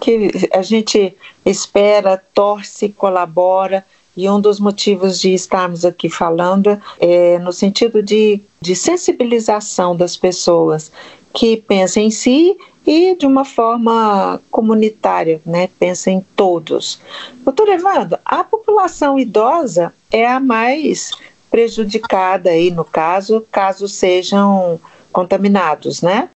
[0.00, 3.84] Que a gente espera, torce, colabora,
[4.18, 10.16] e um dos motivos de estarmos aqui falando é no sentido de, de sensibilização das
[10.16, 10.90] pessoas
[11.32, 15.68] que pensam em si e de uma forma comunitária, né?
[15.78, 16.98] Pensa em todos.
[17.44, 21.12] Doutor Evandro, a população idosa é a mais
[21.48, 24.80] prejudicada aí no caso, caso sejam
[25.12, 26.28] contaminados, né?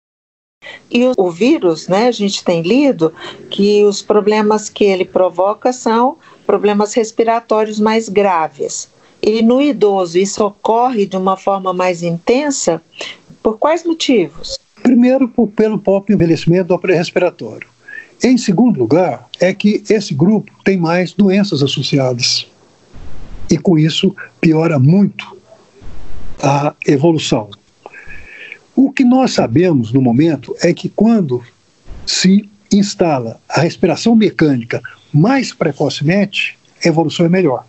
[0.89, 3.13] E o, o, vírus, né, a gente tem lido
[3.49, 8.87] que os problemas que ele provoca são problemas respiratórios mais graves.
[9.21, 12.81] E no idoso isso ocorre de uma forma mais intensa,
[13.41, 14.59] por quais motivos?
[14.83, 17.67] Primeiro, pelo próprio envelhecimento do aparelho respiratório.
[18.23, 22.47] Em segundo lugar, é que esse grupo tem mais doenças associadas.
[23.49, 25.37] E com isso piora muito
[26.41, 27.49] a evolução.
[29.01, 31.41] O que nós sabemos no momento é que quando
[32.05, 34.79] se instala a respiração mecânica
[35.11, 37.65] mais precocemente, a evolução é melhor.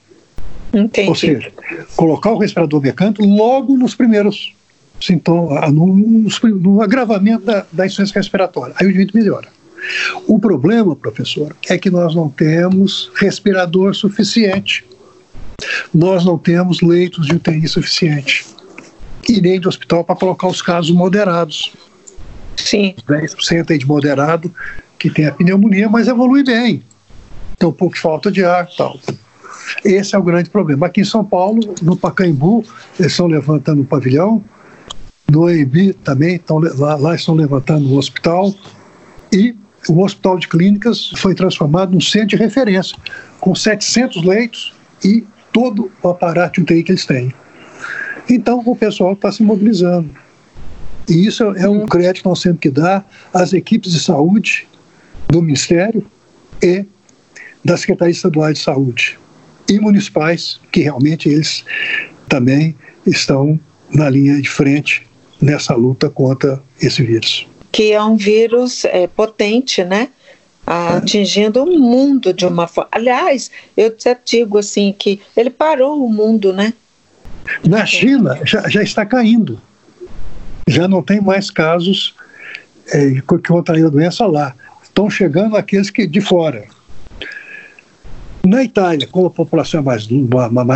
[0.75, 1.09] Entendi.
[1.09, 1.51] Ou seja,
[1.97, 4.53] colocar o respirador mecânico logo nos primeiros
[5.01, 5.87] sintomas, ah, no,
[6.61, 8.75] no agravamento da, da insuficiência respiratória.
[8.79, 9.49] Aí o indivíduo melhora.
[10.29, 14.85] O problema, professor, é que nós não temos respirador suficiente.
[15.95, 18.52] Nós não temos leitos de UTI suficiente.
[19.29, 21.73] E nem de hospital para colocar os casos moderados.
[22.57, 22.95] Sim.
[23.09, 24.53] 10% aí de moderado
[24.99, 26.83] que tem a pneumonia, mas evolui bem.
[27.59, 28.99] Tem um pouco de falta de ar tal.
[29.85, 30.87] Esse é o grande problema.
[30.87, 32.65] Aqui em São Paulo, no Pacaembu,
[32.99, 34.43] eles estão levantando um pavilhão
[35.31, 38.55] no AMB também, estão, lá, lá estão levantando um hospital.
[39.33, 39.57] E
[39.89, 42.97] o Hospital de Clínicas foi transformado num centro de referência,
[43.41, 47.33] com 700 leitos e todo o aparato de UTI que eles têm.
[48.29, 50.11] Então, o pessoal está se mobilizando.
[51.09, 54.67] E isso é um crédito que nós temos que dar às equipes de saúde
[55.29, 56.07] do Ministério
[56.63, 56.85] e
[57.65, 59.19] da Secretaria Estadual de Saúde
[59.69, 61.65] e municipais, que realmente eles
[62.29, 63.59] também estão
[63.91, 65.07] na linha de frente
[65.41, 67.47] nessa luta contra esse vírus.
[67.71, 70.09] Que é um vírus é, potente, né?
[70.65, 72.89] atingindo o mundo de uma forma.
[72.93, 76.73] Aliás, eu já digo assim que ele parou o mundo, né?
[77.67, 79.61] Na China já, já está caindo.
[80.69, 82.15] Já não tem mais casos
[82.89, 84.55] é, que contraíram a doença lá.
[84.83, 86.65] Estão chegando aqueles que de fora.
[88.45, 90.07] Na Itália, como a população é mais,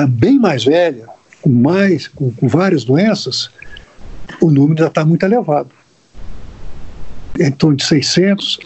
[0.09, 1.07] bem mais velha,
[1.43, 3.51] com mais, com, com várias doenças,
[4.41, 5.71] o número já está muito elevado.
[7.39, 8.61] Em torno de 600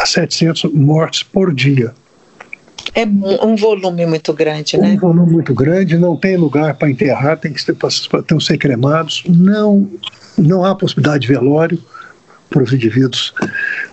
[0.00, 1.94] a 700 mortes por dia.
[2.94, 4.94] É um volume muito grande, né?
[4.94, 9.22] Um volume muito grande, não tem lugar para enterrar, tem que ser, ter ser cremados,
[9.28, 9.90] não,
[10.38, 11.82] não há possibilidade de velório
[12.48, 13.34] para os indivíduos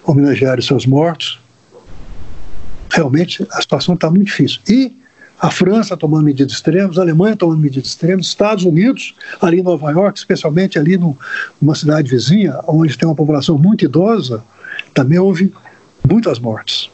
[0.06, 1.40] homenagearem seus mortos.
[2.92, 4.60] Realmente a situação está muito difícil.
[4.70, 4.96] E
[5.40, 9.92] a França tomando medidas extremas, a Alemanha tomando medidas extremas, Estados Unidos, ali em Nova
[9.92, 11.18] York, especialmente ali no,
[11.62, 14.44] numa cidade vizinha, onde tem uma população muito idosa,
[14.94, 15.52] também houve
[16.08, 16.90] muitas mortes.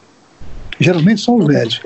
[0.80, 1.80] Geralmente são os velhos.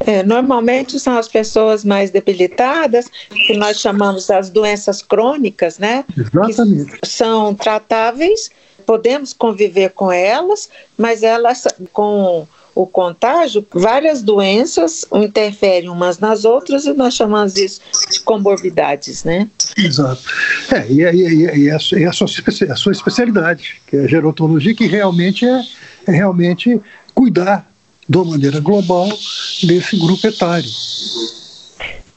[0.00, 6.04] É, normalmente são as pessoas mais debilitadas, que nós chamamos as doenças crônicas, né?
[6.16, 6.98] Exatamente.
[7.00, 8.50] Que são tratáveis,
[8.86, 12.46] podemos conviver com elas, mas elas com
[12.78, 19.50] o contágio, várias doenças interferem umas nas outras e nós chamamos isso de comorbidades, né?
[19.76, 20.22] Exato.
[20.72, 22.28] É, e, e, e, a, e a, sua,
[22.70, 25.60] a sua especialidade, que é a gerontologia, que realmente é,
[26.06, 26.80] é realmente
[27.12, 27.68] cuidar
[28.08, 29.08] de uma maneira global
[29.62, 30.70] desse grupo etário.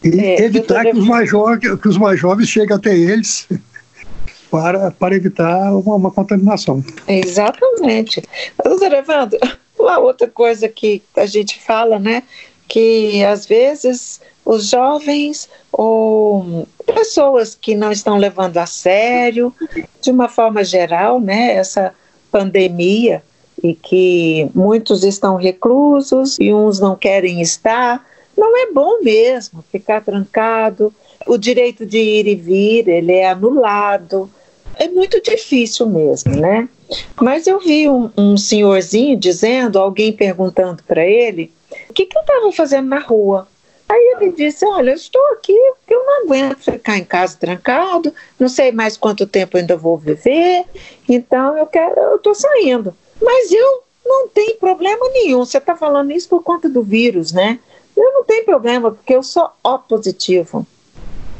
[0.04, 3.48] E é, evitar que os, mais jovens, que os mais jovens cheguem até eles
[4.50, 6.84] para, para evitar uma, uma contaminação.
[7.08, 8.24] Exatamente.
[8.64, 9.40] Doutor Evandro,
[9.78, 12.24] uma outra coisa que a gente fala, né,
[12.68, 19.54] que às vezes os jovens ou pessoas que não estão levando a sério,
[20.02, 21.94] de uma forma geral, né, essa
[22.32, 23.22] pandemia
[23.64, 28.06] e que muitos estão reclusos e uns não querem estar,
[28.38, 30.94] não é bom mesmo ficar trancado.
[31.28, 34.30] O direito de ir e vir ele é anulado.
[34.76, 36.68] É muito difícil mesmo, né?
[37.22, 41.52] Mas eu vi um, um senhorzinho dizendo, alguém perguntando para ele,
[41.90, 43.48] o que, que eu estava fazendo na rua?
[43.88, 45.54] Aí ele disse: Olha, eu estou aqui
[45.90, 50.64] eu não aguento ficar em casa trancado, não sei mais quanto tempo ainda vou viver,
[51.08, 52.96] então eu quero, eu estou saindo.
[53.22, 55.46] Mas eu não tem problema nenhum.
[55.46, 57.60] Você está falando isso por conta do vírus, né?
[57.96, 60.66] Eu não tenho problema, porque eu sou O positivo.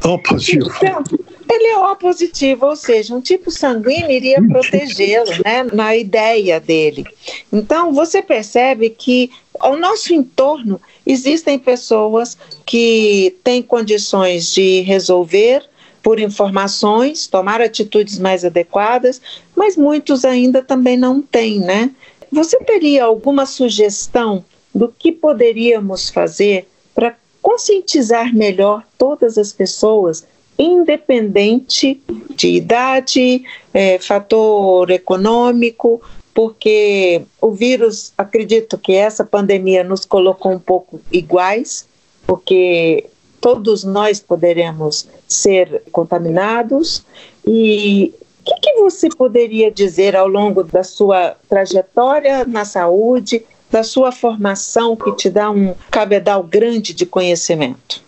[0.04, 0.70] O positivo.
[0.76, 1.02] Então,
[1.50, 5.64] ele é O positivo, ou seja, um tipo sanguíneo iria protegê-lo, né?
[5.72, 7.04] Na ideia dele.
[7.52, 15.64] Então, você percebe que ao nosso entorno existem pessoas que têm condições de resolver
[16.02, 19.20] por informações, tomar atitudes mais adequadas,
[19.56, 21.90] mas muitos ainda também não têm, né?
[22.30, 30.26] Você teria alguma sugestão do que poderíamos fazer para conscientizar melhor todas as pessoas,
[30.58, 32.00] independente
[32.34, 36.00] de idade, é, fator econômico,
[36.34, 41.86] porque o vírus, acredito que essa pandemia nos colocou um pouco iguais,
[42.26, 43.06] porque
[43.42, 47.04] todos nós poderemos ser contaminados
[47.44, 53.82] e o que, que, você poderia dizer ao longo da sua trajetória na saúde, da
[53.82, 58.00] sua formação, que te dá um cabedal grande de conhecimento?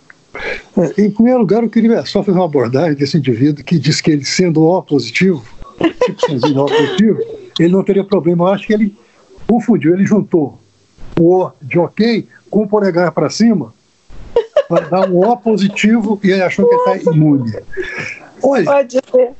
[0.76, 4.12] É, em primeiro lugar, eu queria só fazer uma abordagem desse indivíduo que diz que
[4.12, 5.44] ele, sendo O positivo,
[5.78, 7.18] tipo O positivo,
[7.58, 8.44] ele não teria problema.
[8.44, 8.96] Eu acho que ele
[9.48, 10.58] confundiu, ele juntou
[11.18, 13.72] o O de ok com o polegar para cima
[14.68, 17.52] para dar um O positivo e ele achou que está imune.
[18.42, 19.30] Olha, Pode ser.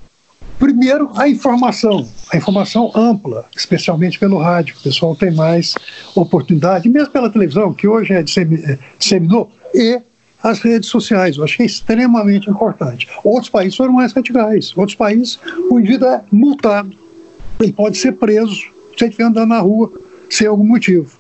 [0.59, 4.77] Primeiro, a informação, a informação ampla, especialmente pelo rádio.
[4.79, 5.75] O pessoal tem mais
[6.15, 10.01] oportunidade, mesmo pela televisão, que hoje é, é disseminou, e
[10.43, 11.37] as redes sociais.
[11.37, 13.09] Eu acho que é extremamente importante.
[13.25, 14.73] Outros países foram mais radicais.
[14.77, 15.39] Outros países,
[15.71, 16.97] o indivíduo é multado.
[17.59, 19.91] Ele pode ser preso se ele estiver andando na rua
[20.31, 21.19] sem algum motivo.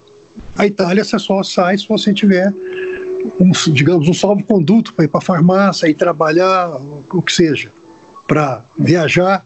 [0.56, 2.52] A Itália, você só sai se você tiver
[3.40, 6.70] um, digamos, um salvo-conduto para ir para a farmácia e trabalhar,
[7.12, 7.70] o que seja
[8.26, 9.44] para viajar,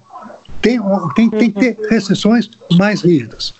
[0.60, 0.80] tem,
[1.14, 3.54] tem, tem que ter restrições mais rígidas.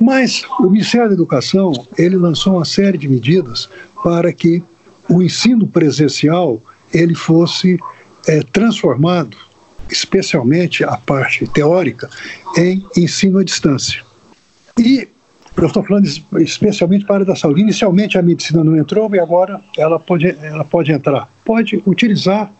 [0.00, 3.68] Mas o Ministério da Educação ele lançou uma série de medidas
[4.02, 4.62] para que
[5.08, 7.78] o ensino presencial ele fosse
[8.26, 9.36] é, transformado,
[9.90, 12.10] especialmente a parte teórica,
[12.56, 14.02] em ensino à distância.
[14.78, 15.08] E
[15.64, 16.06] eu estou falando
[16.38, 17.62] especialmente para a área da saúde.
[17.62, 21.28] Inicialmente a medicina não entrou e agora ela pode, ela pode entrar.
[21.44, 22.52] Pode utilizar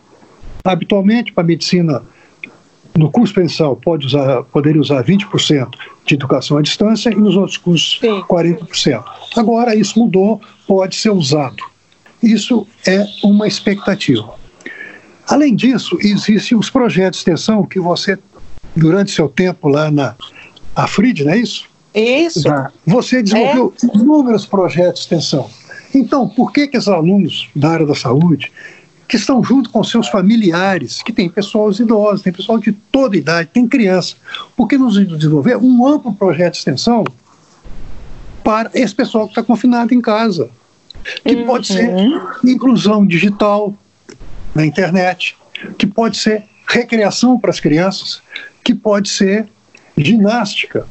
[0.67, 2.03] Habitualmente, para a medicina,
[2.95, 5.69] no curso pensal, pode usar, poderia usar 20%
[6.05, 8.21] de educação à distância e nos outros cursos, Sim.
[8.23, 9.03] 40%.
[9.37, 11.63] Agora, isso mudou, pode ser usado.
[12.21, 14.35] Isso é uma expectativa.
[15.27, 18.17] Além disso, existem os projetos de extensão que você,
[18.75, 20.15] durante seu tempo lá na
[20.75, 21.65] Afrid, não é isso?
[21.99, 22.43] Isso.
[22.85, 23.97] Você desenvolveu é.
[23.97, 25.49] inúmeros projetos de extensão.
[25.93, 28.51] Então, por que, que os alunos da área da saúde
[29.07, 33.49] que estão junto com seus familiares, que tem pessoas idosas, tem pessoal de toda idade,
[33.53, 34.15] tem criança.
[34.55, 37.05] Por que nos desenvolver um amplo projeto de extensão
[38.43, 40.49] para esse pessoal que está confinado em casa?
[41.23, 41.45] Que uhum.
[41.45, 41.89] pode ser
[42.43, 43.73] inclusão digital
[44.53, 45.37] na internet,
[45.77, 48.21] que pode ser recreação para as crianças,
[48.61, 49.47] que pode ser
[49.95, 50.85] ginástica,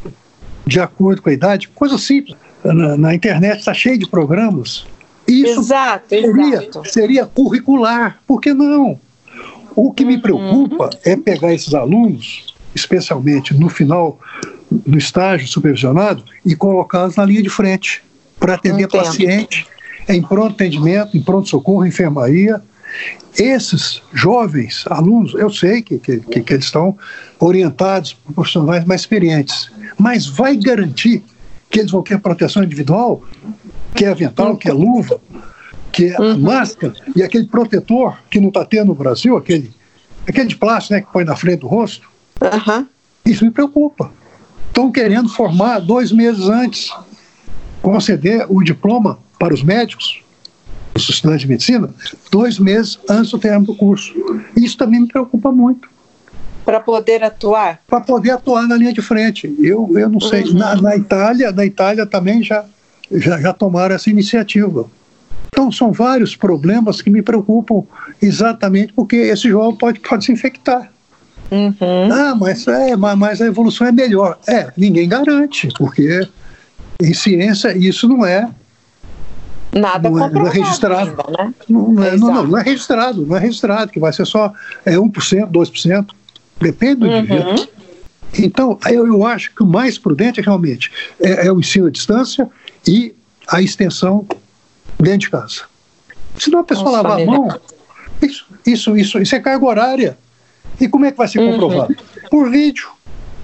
[0.67, 2.37] de acordo com a idade, coisa simples.
[2.65, 4.85] Na, na internet está cheio de programas
[5.27, 6.83] isso exato, seria, exato.
[6.89, 8.99] seria curricular, por que não?
[9.75, 10.21] O que me uhum.
[10.21, 10.91] preocupa uhum.
[11.05, 14.19] é pegar esses alunos, especialmente no final,
[14.87, 18.03] no estágio supervisionado, e colocá-los na linha de frente
[18.39, 19.03] para atender Entendo.
[19.03, 19.67] paciente
[20.09, 22.63] em pronto atendimento, em pronto socorro, enfermaria.
[23.37, 26.97] Esses jovens alunos, eu sei que, que, que eles estão
[27.39, 31.25] orientados por profissionais mais experientes, mas vai garantir
[31.71, 33.23] que eles vão ter proteção individual?
[33.97, 35.19] que é avental, que é luva,
[35.91, 36.39] que é uhum.
[36.39, 39.73] máscara e aquele protetor que não está tendo no Brasil, aquele,
[40.29, 42.07] aquele de plástico né, que põe na frente do rosto.
[42.41, 42.87] Uhum.
[43.25, 44.13] Isso me preocupa.
[44.69, 46.93] Estão querendo formar dois meses antes,
[47.81, 50.21] conceder o diploma para os médicos,
[50.95, 51.89] os estudantes de medicina,
[52.31, 54.13] dois meses antes do término do curso.
[54.55, 55.89] Isso também me preocupa muito.
[56.67, 57.81] Para poder atuar?
[57.87, 59.55] Para poder atuar na linha de frente.
[59.59, 60.43] Eu, eu não sei.
[60.43, 60.55] Uhum.
[60.55, 62.65] Na, na Itália, na Itália também já
[63.11, 64.87] já, já tomaram essa iniciativa.
[65.49, 67.83] Então, são vários problemas que me preocupam
[68.21, 70.91] exatamente porque esse jovem pode, pode se infectar.
[71.51, 72.13] Uhum.
[72.13, 74.39] Ah, mas, é, mas a evolução é melhor.
[74.47, 76.29] É, ninguém garante, porque
[77.01, 78.49] em ciência isso não é.
[79.73, 81.11] Nada não é, não é registrado.
[81.11, 81.55] Ainda, né?
[81.69, 84.53] não, é, não, não, não, é registrado, não é registrado, que vai ser só
[84.85, 86.07] é 1%, 2%,
[86.61, 87.19] depende do uhum.
[87.19, 87.69] indivíduo.
[88.39, 90.91] Então, eu, eu acho que o mais prudente realmente
[91.21, 92.49] é, é o ensino à distância
[92.87, 93.15] e
[93.49, 94.27] a extensão
[94.99, 95.63] dentro de casa.
[96.39, 97.61] Senão a pessoa Nossa, lavar a mão,
[98.21, 100.19] isso, isso, isso, isso é carga horária.
[100.81, 101.53] E como é que vai ser uhum.
[101.53, 101.97] comprovado?
[102.31, 102.89] Por vídeo.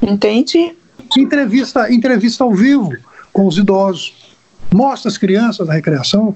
[0.02, 0.74] Entendi.
[1.16, 2.92] entrevista, entrevista ao vivo
[3.32, 4.14] com os idosos.
[4.74, 6.34] Mostra as crianças na recreação.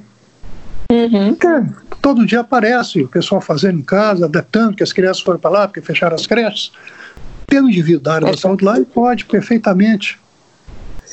[0.91, 1.37] Uhum.
[2.01, 5.69] todo dia aparece o pessoal fazendo em casa, adaptando que as crianças foram para lá
[5.69, 6.71] porque fecharam as creches.
[7.53, 8.31] Um indivíduo da área é.
[8.31, 10.19] da saúde lá e pode perfeitamente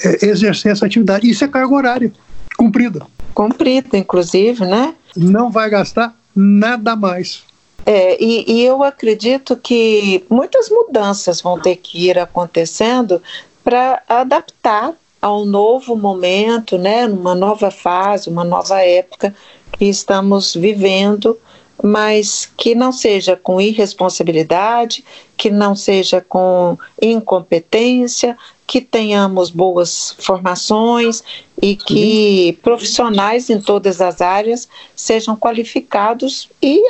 [0.03, 1.30] é, exercer essa atividade.
[1.30, 2.11] Isso é carga horária
[2.57, 3.05] cumprida.
[3.34, 4.93] Cumprida, inclusive, né?
[5.15, 7.43] Não vai gastar nada mais.
[7.86, 13.21] É, e, e, eu acredito que muitas mudanças vão ter que ir acontecendo
[13.63, 19.34] para adaptar ao novo momento, né, numa nova fase, uma nova época
[19.74, 21.38] que estamos vivendo,
[21.84, 25.03] mas que não seja com irresponsabilidade,
[25.36, 31.24] que não seja com incompetência, que tenhamos boas formações
[31.61, 36.82] e que profissionais em todas as áreas sejam qualificados e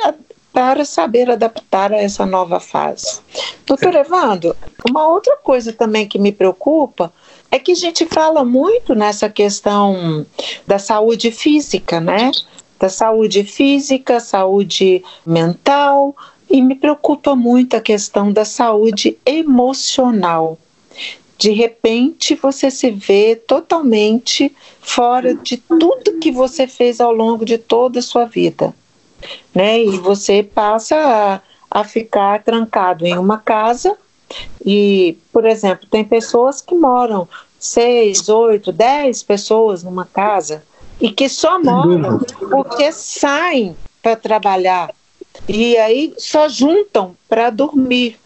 [0.52, 3.20] para saber adaptar a essa nova fase.
[3.66, 4.54] Doutor Evandro,
[4.88, 7.12] uma outra coisa também que me preocupa
[7.50, 10.24] é que a gente fala muito nessa questão
[10.64, 12.30] da saúde física, né?
[12.84, 16.14] Da saúde física, saúde mental,
[16.50, 20.58] e me preocupa muito a questão da saúde emocional.
[21.38, 27.56] De repente você se vê totalmente fora de tudo que você fez ao longo de
[27.56, 28.74] toda a sua vida
[29.54, 29.82] né?
[29.82, 33.96] E você passa a, a ficar trancado em uma casa
[34.64, 37.26] e, por exemplo, tem pessoas que moram
[37.58, 40.62] seis, oito, dez pessoas numa casa
[41.00, 42.18] e que só moram
[42.50, 44.94] porque saem para trabalhar
[45.48, 48.16] e aí só juntam para dormir.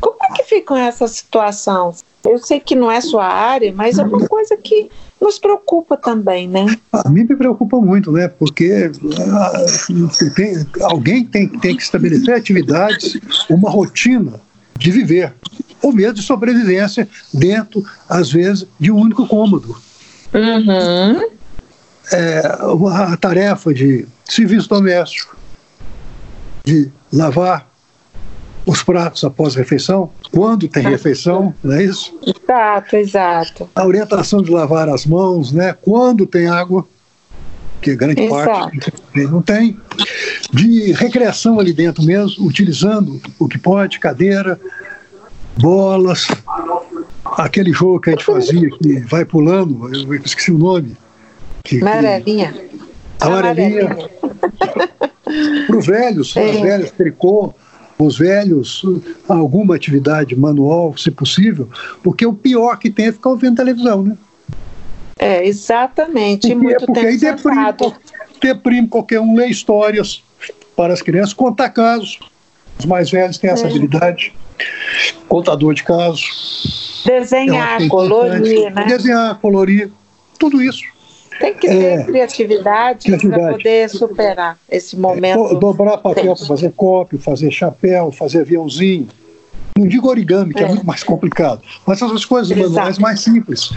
[0.00, 1.94] Como é que fica essa situação?
[2.24, 6.48] Eu sei que não é sua área, mas é uma coisa que nos preocupa também,
[6.48, 6.76] né?
[6.92, 8.28] A mim me preocupa muito, né?
[8.28, 13.18] Porque uh, tem, alguém tem, tem que estabelecer atividades,
[13.48, 14.40] uma rotina
[14.76, 15.32] de viver,
[15.80, 19.76] ou mesmo de sobrevivência dentro, às vezes, de um único cômodo.
[20.34, 21.35] Uhum.
[22.12, 25.36] É, a tarefa de serviço doméstico,
[26.64, 27.68] de lavar
[28.66, 32.18] os pratos após a refeição, quando tem refeição, não é isso?
[32.26, 33.70] Exato, exato.
[33.74, 35.72] A orientação de lavar as mãos, né?
[35.72, 36.86] Quando tem água,
[37.80, 38.44] que grande exato.
[38.44, 39.78] parte não tem.
[40.52, 44.60] De recreação ali dentro mesmo, utilizando o que pode, cadeira,
[45.56, 46.26] bolas,
[47.24, 50.96] aquele jogo que a gente fazia que vai pulando, eu esqueci o nome.
[51.66, 52.52] Que, amarelinha.
[52.52, 53.96] Que, amarelinha.
[55.66, 56.50] Para os velhos, é.
[56.50, 57.52] os velhos, tricô,
[57.98, 58.82] os velhos
[59.28, 61.68] alguma atividade manual, se possível,
[62.04, 64.16] porque o pior que tem é ficar ouvindo televisão, né?
[65.18, 66.46] É, exatamente.
[66.46, 67.74] Porque, muito porque aí deprime,
[68.40, 70.22] deprime qualquer um, lê histórias
[70.76, 72.20] para as crianças, contar casos.
[72.78, 73.70] Os mais velhos têm essa é.
[73.70, 74.32] habilidade.
[75.26, 77.02] Contador de casos.
[77.04, 78.84] Desenhar, é colorir, né?
[78.84, 79.90] Desenhar, colorir,
[80.38, 80.84] tudo isso.
[81.38, 85.56] Tem que ter é, criatividade, para poder superar esse momento.
[85.56, 89.08] É, dobrar papel para fazer cópio, fazer chapéu, fazer aviãozinho.
[89.78, 92.70] Não digo origami, que é, é muito mais complicado, mas essas coisas Exato.
[92.72, 93.70] manuais mais simples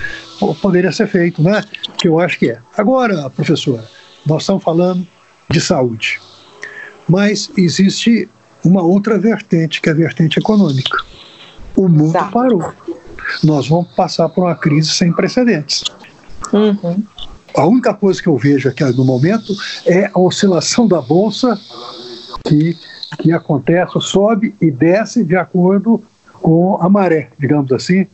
[0.62, 1.62] poderia ser feito, né?
[1.98, 2.60] Que eu acho que é.
[2.78, 3.84] Agora, professora,
[4.26, 5.06] nós estamos falando
[5.50, 6.22] de saúde,
[7.08, 8.30] mas existe
[8.64, 10.98] uma outra vertente, que é a vertente econômica.
[11.76, 12.32] O mundo Exato.
[12.32, 12.74] parou.
[13.44, 15.84] Nós vamos passar por uma crise sem precedentes.
[16.54, 17.04] Uhum.
[17.56, 19.54] A única coisa que eu vejo aqui no momento
[19.86, 21.60] é a oscilação da bolsa
[22.48, 22.78] que,
[23.20, 26.02] que acontece, sobe e desce de acordo
[26.34, 28.08] com a maré, digamos assim,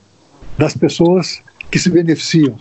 [0.58, 2.56] das pessoas que se beneficiam.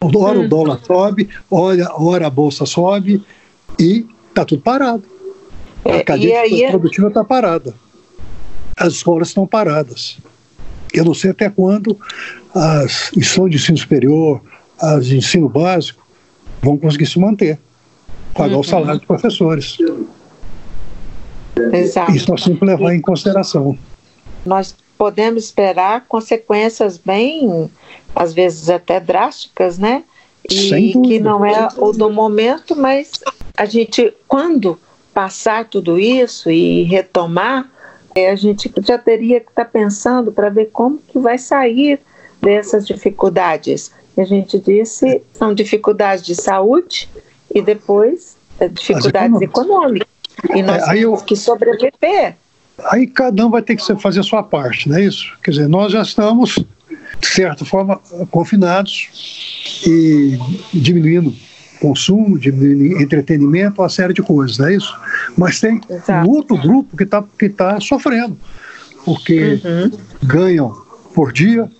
[0.00, 3.24] Ora o dólar sobe, ora, ora a bolsa sobe
[3.78, 5.04] e está tudo parado.
[5.84, 6.62] A é, cadeia aí...
[6.62, 7.74] É produtiva está parada.
[8.76, 10.18] As escolas estão paradas.
[10.92, 11.98] Eu não sei até quando
[12.54, 14.42] as instituições de ensino superior,
[14.80, 16.02] as de ensino básico
[16.62, 17.58] vão conseguir se manter,
[18.34, 18.60] pagar uhum.
[18.60, 19.78] o salário dos professores.
[21.72, 22.12] Exato.
[22.12, 23.76] Isso nós temos que levar em consideração.
[24.44, 27.70] Nós podemos esperar consequências bem,
[28.14, 30.04] às vezes até drásticas, né?
[30.48, 33.12] E que não é o do momento, mas
[33.56, 34.78] a gente, quando
[35.12, 37.70] passar tudo isso e retomar,
[38.14, 42.00] é, a gente já teria que estar pensando para ver como que vai sair
[42.40, 47.08] dessas dificuldades a gente disse são dificuldades de saúde
[47.54, 50.08] e depois é, dificuldades econômicas.
[50.54, 52.36] E nós é, temos eu, que sobreviver.
[52.90, 55.36] Aí cada um vai ter que fazer a sua parte, não é isso?
[55.42, 56.54] Quer dizer, nós já estamos,
[57.20, 58.00] de certa forma,
[58.30, 59.08] confinados
[59.86, 60.38] e
[60.72, 61.34] diminuindo
[61.80, 64.94] consumo, diminuindo entretenimento, uma série de coisas, não é isso?
[65.36, 66.28] Mas tem Exato.
[66.28, 68.38] um outro grupo que está que tá sofrendo,
[69.04, 69.90] porque uhum.
[70.22, 70.76] ganham
[71.14, 71.70] por dia,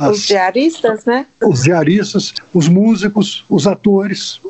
[0.00, 1.26] as, os diaristas, né?
[1.44, 4.40] Os diaristas, os músicos, os atores,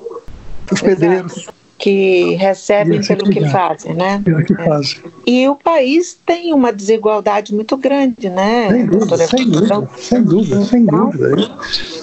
[0.71, 0.85] os Exato.
[0.85, 1.49] pedreiros
[1.81, 4.21] que recebem pelo que fazem, né?
[4.23, 4.65] Pelo que é.
[4.65, 4.99] fazem.
[5.27, 8.69] E o país tem uma desigualdade muito grande, né?
[8.71, 11.51] Sem dúvida, sem dúvida, sem dúvida, sem então, dúvida.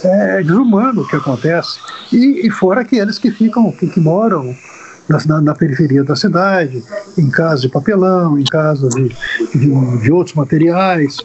[0.03, 1.79] É, é desumano o que acontece.
[2.11, 4.55] E, e fora aqueles que ficam, que, que moram
[5.07, 6.83] na, na, periferia da cidade,
[7.15, 9.09] em casa de papelão, em casa de,
[9.55, 11.17] de, de outros materiais,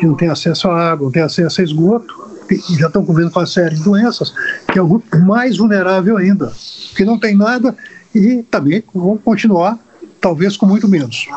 [0.00, 2.14] que não tem acesso à água, não tem acesso a esgoto,
[2.50, 4.32] e já estão convivendo com uma série de doenças,
[4.72, 6.50] que é o grupo mais vulnerável ainda,
[6.96, 7.76] que não tem nada
[8.14, 9.78] e também vão continuar,
[10.18, 11.28] talvez com muito menos.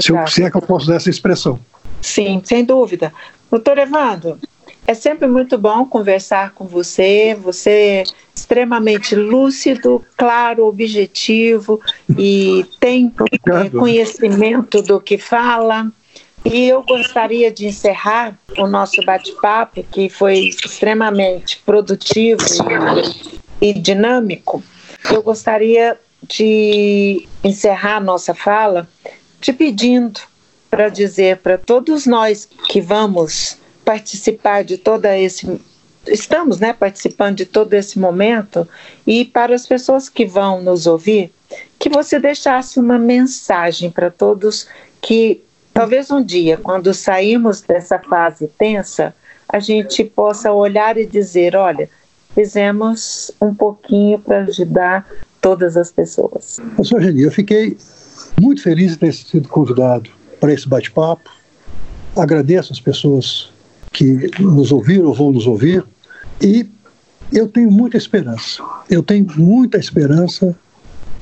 [0.00, 1.58] Se, eu, se é que eu posso dar essa expressão.
[2.02, 3.12] Sim, sem dúvida.
[3.48, 4.38] Doutor Evandro,
[4.86, 7.38] é sempre muito bom conversar com você.
[7.42, 8.04] Você é
[8.34, 11.80] extremamente lúcido, claro, objetivo
[12.18, 13.12] e tem
[13.46, 15.90] é, conhecimento do que fala.
[16.44, 22.40] E eu gostaria de encerrar o nosso bate-papo, que foi extremamente produtivo
[23.60, 24.62] e, dinâmico.
[25.12, 28.88] Eu gostaria de encerrar nossa fala
[29.40, 30.20] te pedindo
[30.70, 35.60] para dizer para todos nós que vamos participar de todo esse
[36.06, 38.66] estamos, né, participando de todo esse momento
[39.06, 41.30] e para as pessoas que vão nos ouvir,
[41.78, 44.66] que você deixasse uma mensagem para todos
[45.00, 45.42] que
[45.80, 49.14] talvez um dia, quando sairmos dessa fase tensa,
[49.48, 51.88] a gente possa olhar e dizer, olha,
[52.34, 55.08] fizemos um pouquinho para ajudar
[55.40, 56.58] todas as pessoas.
[56.74, 57.78] Professor Geni, eu fiquei
[58.38, 61.30] muito feliz de ter sido convidado para esse bate-papo.
[62.14, 63.50] Agradeço as pessoas
[63.90, 65.82] que nos ouviram ou vão nos ouvir
[66.42, 66.68] e
[67.32, 68.62] eu tenho muita esperança.
[68.90, 70.54] Eu tenho muita esperança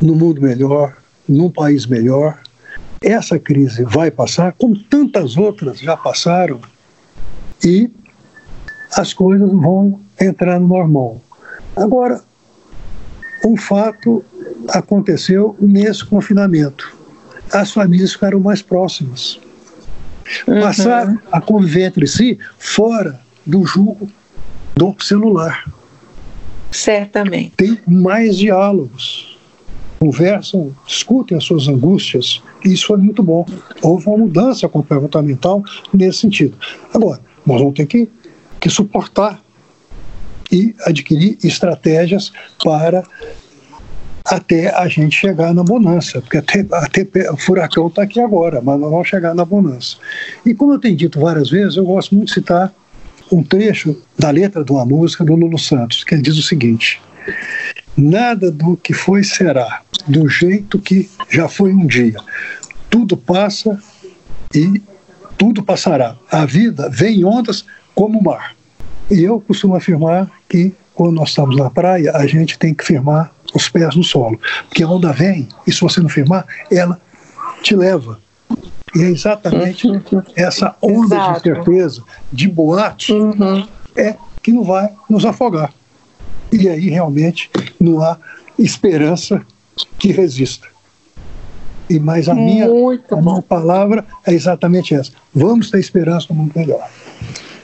[0.00, 0.96] no mundo melhor,
[1.28, 2.40] num país melhor.
[3.08, 6.60] Essa crise vai passar, como tantas outras já passaram,
[7.64, 7.90] e
[8.94, 11.22] as coisas vão entrar no normal.
[11.74, 12.20] Agora,
[13.42, 14.22] um fato
[14.68, 16.94] aconteceu nesse confinamento.
[17.50, 19.40] As famílias ficaram mais próximas.
[20.46, 20.60] Uhum.
[20.60, 24.06] Passaram a conviver entre si fora do jugo
[24.76, 25.64] do celular.
[26.70, 27.54] Certamente.
[27.56, 29.27] Tem mais diálogos.
[30.00, 32.42] Conversam, discutem as suas angústias.
[32.64, 33.44] E isso foi muito bom.
[33.82, 36.56] Houve uma mudança comportamental nesse sentido.
[36.94, 38.08] Agora, nós vamos ter que,
[38.60, 39.42] que suportar
[40.50, 42.32] e adquirir estratégias
[42.62, 43.04] para
[44.24, 48.78] até a gente chegar na bonança, porque até, até o furacão está aqui agora, mas
[48.78, 49.96] nós vamos chegar na bonança.
[50.44, 52.72] E como eu tenho dito várias vezes, eu gosto muito de citar
[53.32, 57.00] um trecho da letra de uma música do Lulu Santos, que diz o seguinte:
[57.96, 62.20] Nada do que foi será, do jeito que já foi um dia.
[62.88, 63.80] Tudo passa
[64.54, 64.80] e
[65.36, 66.16] tudo passará.
[66.30, 67.64] A vida vem em ondas
[67.94, 68.54] como o mar.
[69.10, 73.32] E eu costumo afirmar que quando nós estamos na praia, a gente tem que firmar
[73.54, 74.38] os pés no solo.
[74.68, 77.00] Porque a onda vem, e se você não firmar, ela
[77.62, 78.18] te leva.
[78.94, 80.22] E é exatamente uhum.
[80.34, 81.34] essa onda Exato.
[81.34, 83.66] de certeza, de boatos, uhum.
[83.96, 85.72] é que não vai nos afogar.
[86.52, 88.18] E aí realmente não há
[88.58, 89.44] esperança
[89.98, 90.66] que resista.
[91.88, 95.12] E mais a minha, a minha palavra é exatamente essa.
[95.34, 96.86] Vamos ter esperança no mundo melhor.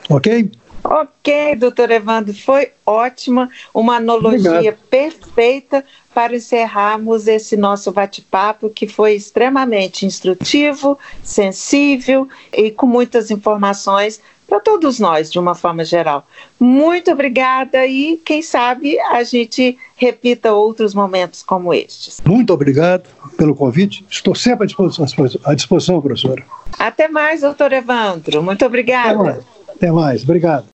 [0.09, 0.51] Ok?
[0.83, 4.77] Ok, doutor Evandro, foi ótima, uma analogia Obrigado.
[4.91, 5.83] perfeita
[6.13, 14.61] para encerrarmos esse nosso bate-papo, que foi extremamente instrutivo, sensível e com muitas informações para
[14.61, 16.27] todos nós, de uma forma geral.
[16.59, 22.21] Muito obrigada e, quem sabe, a gente repita outros momentos como estes.
[22.25, 24.05] Muito obrigado pelo convite.
[24.09, 25.07] Estou sempre à disposição,
[25.45, 26.45] à disposição professora.
[26.79, 28.43] Até mais, doutor Evandro.
[28.43, 29.11] Muito obrigada.
[29.11, 29.45] Até mais.
[29.69, 30.23] Até mais.
[30.23, 30.67] Obrigado.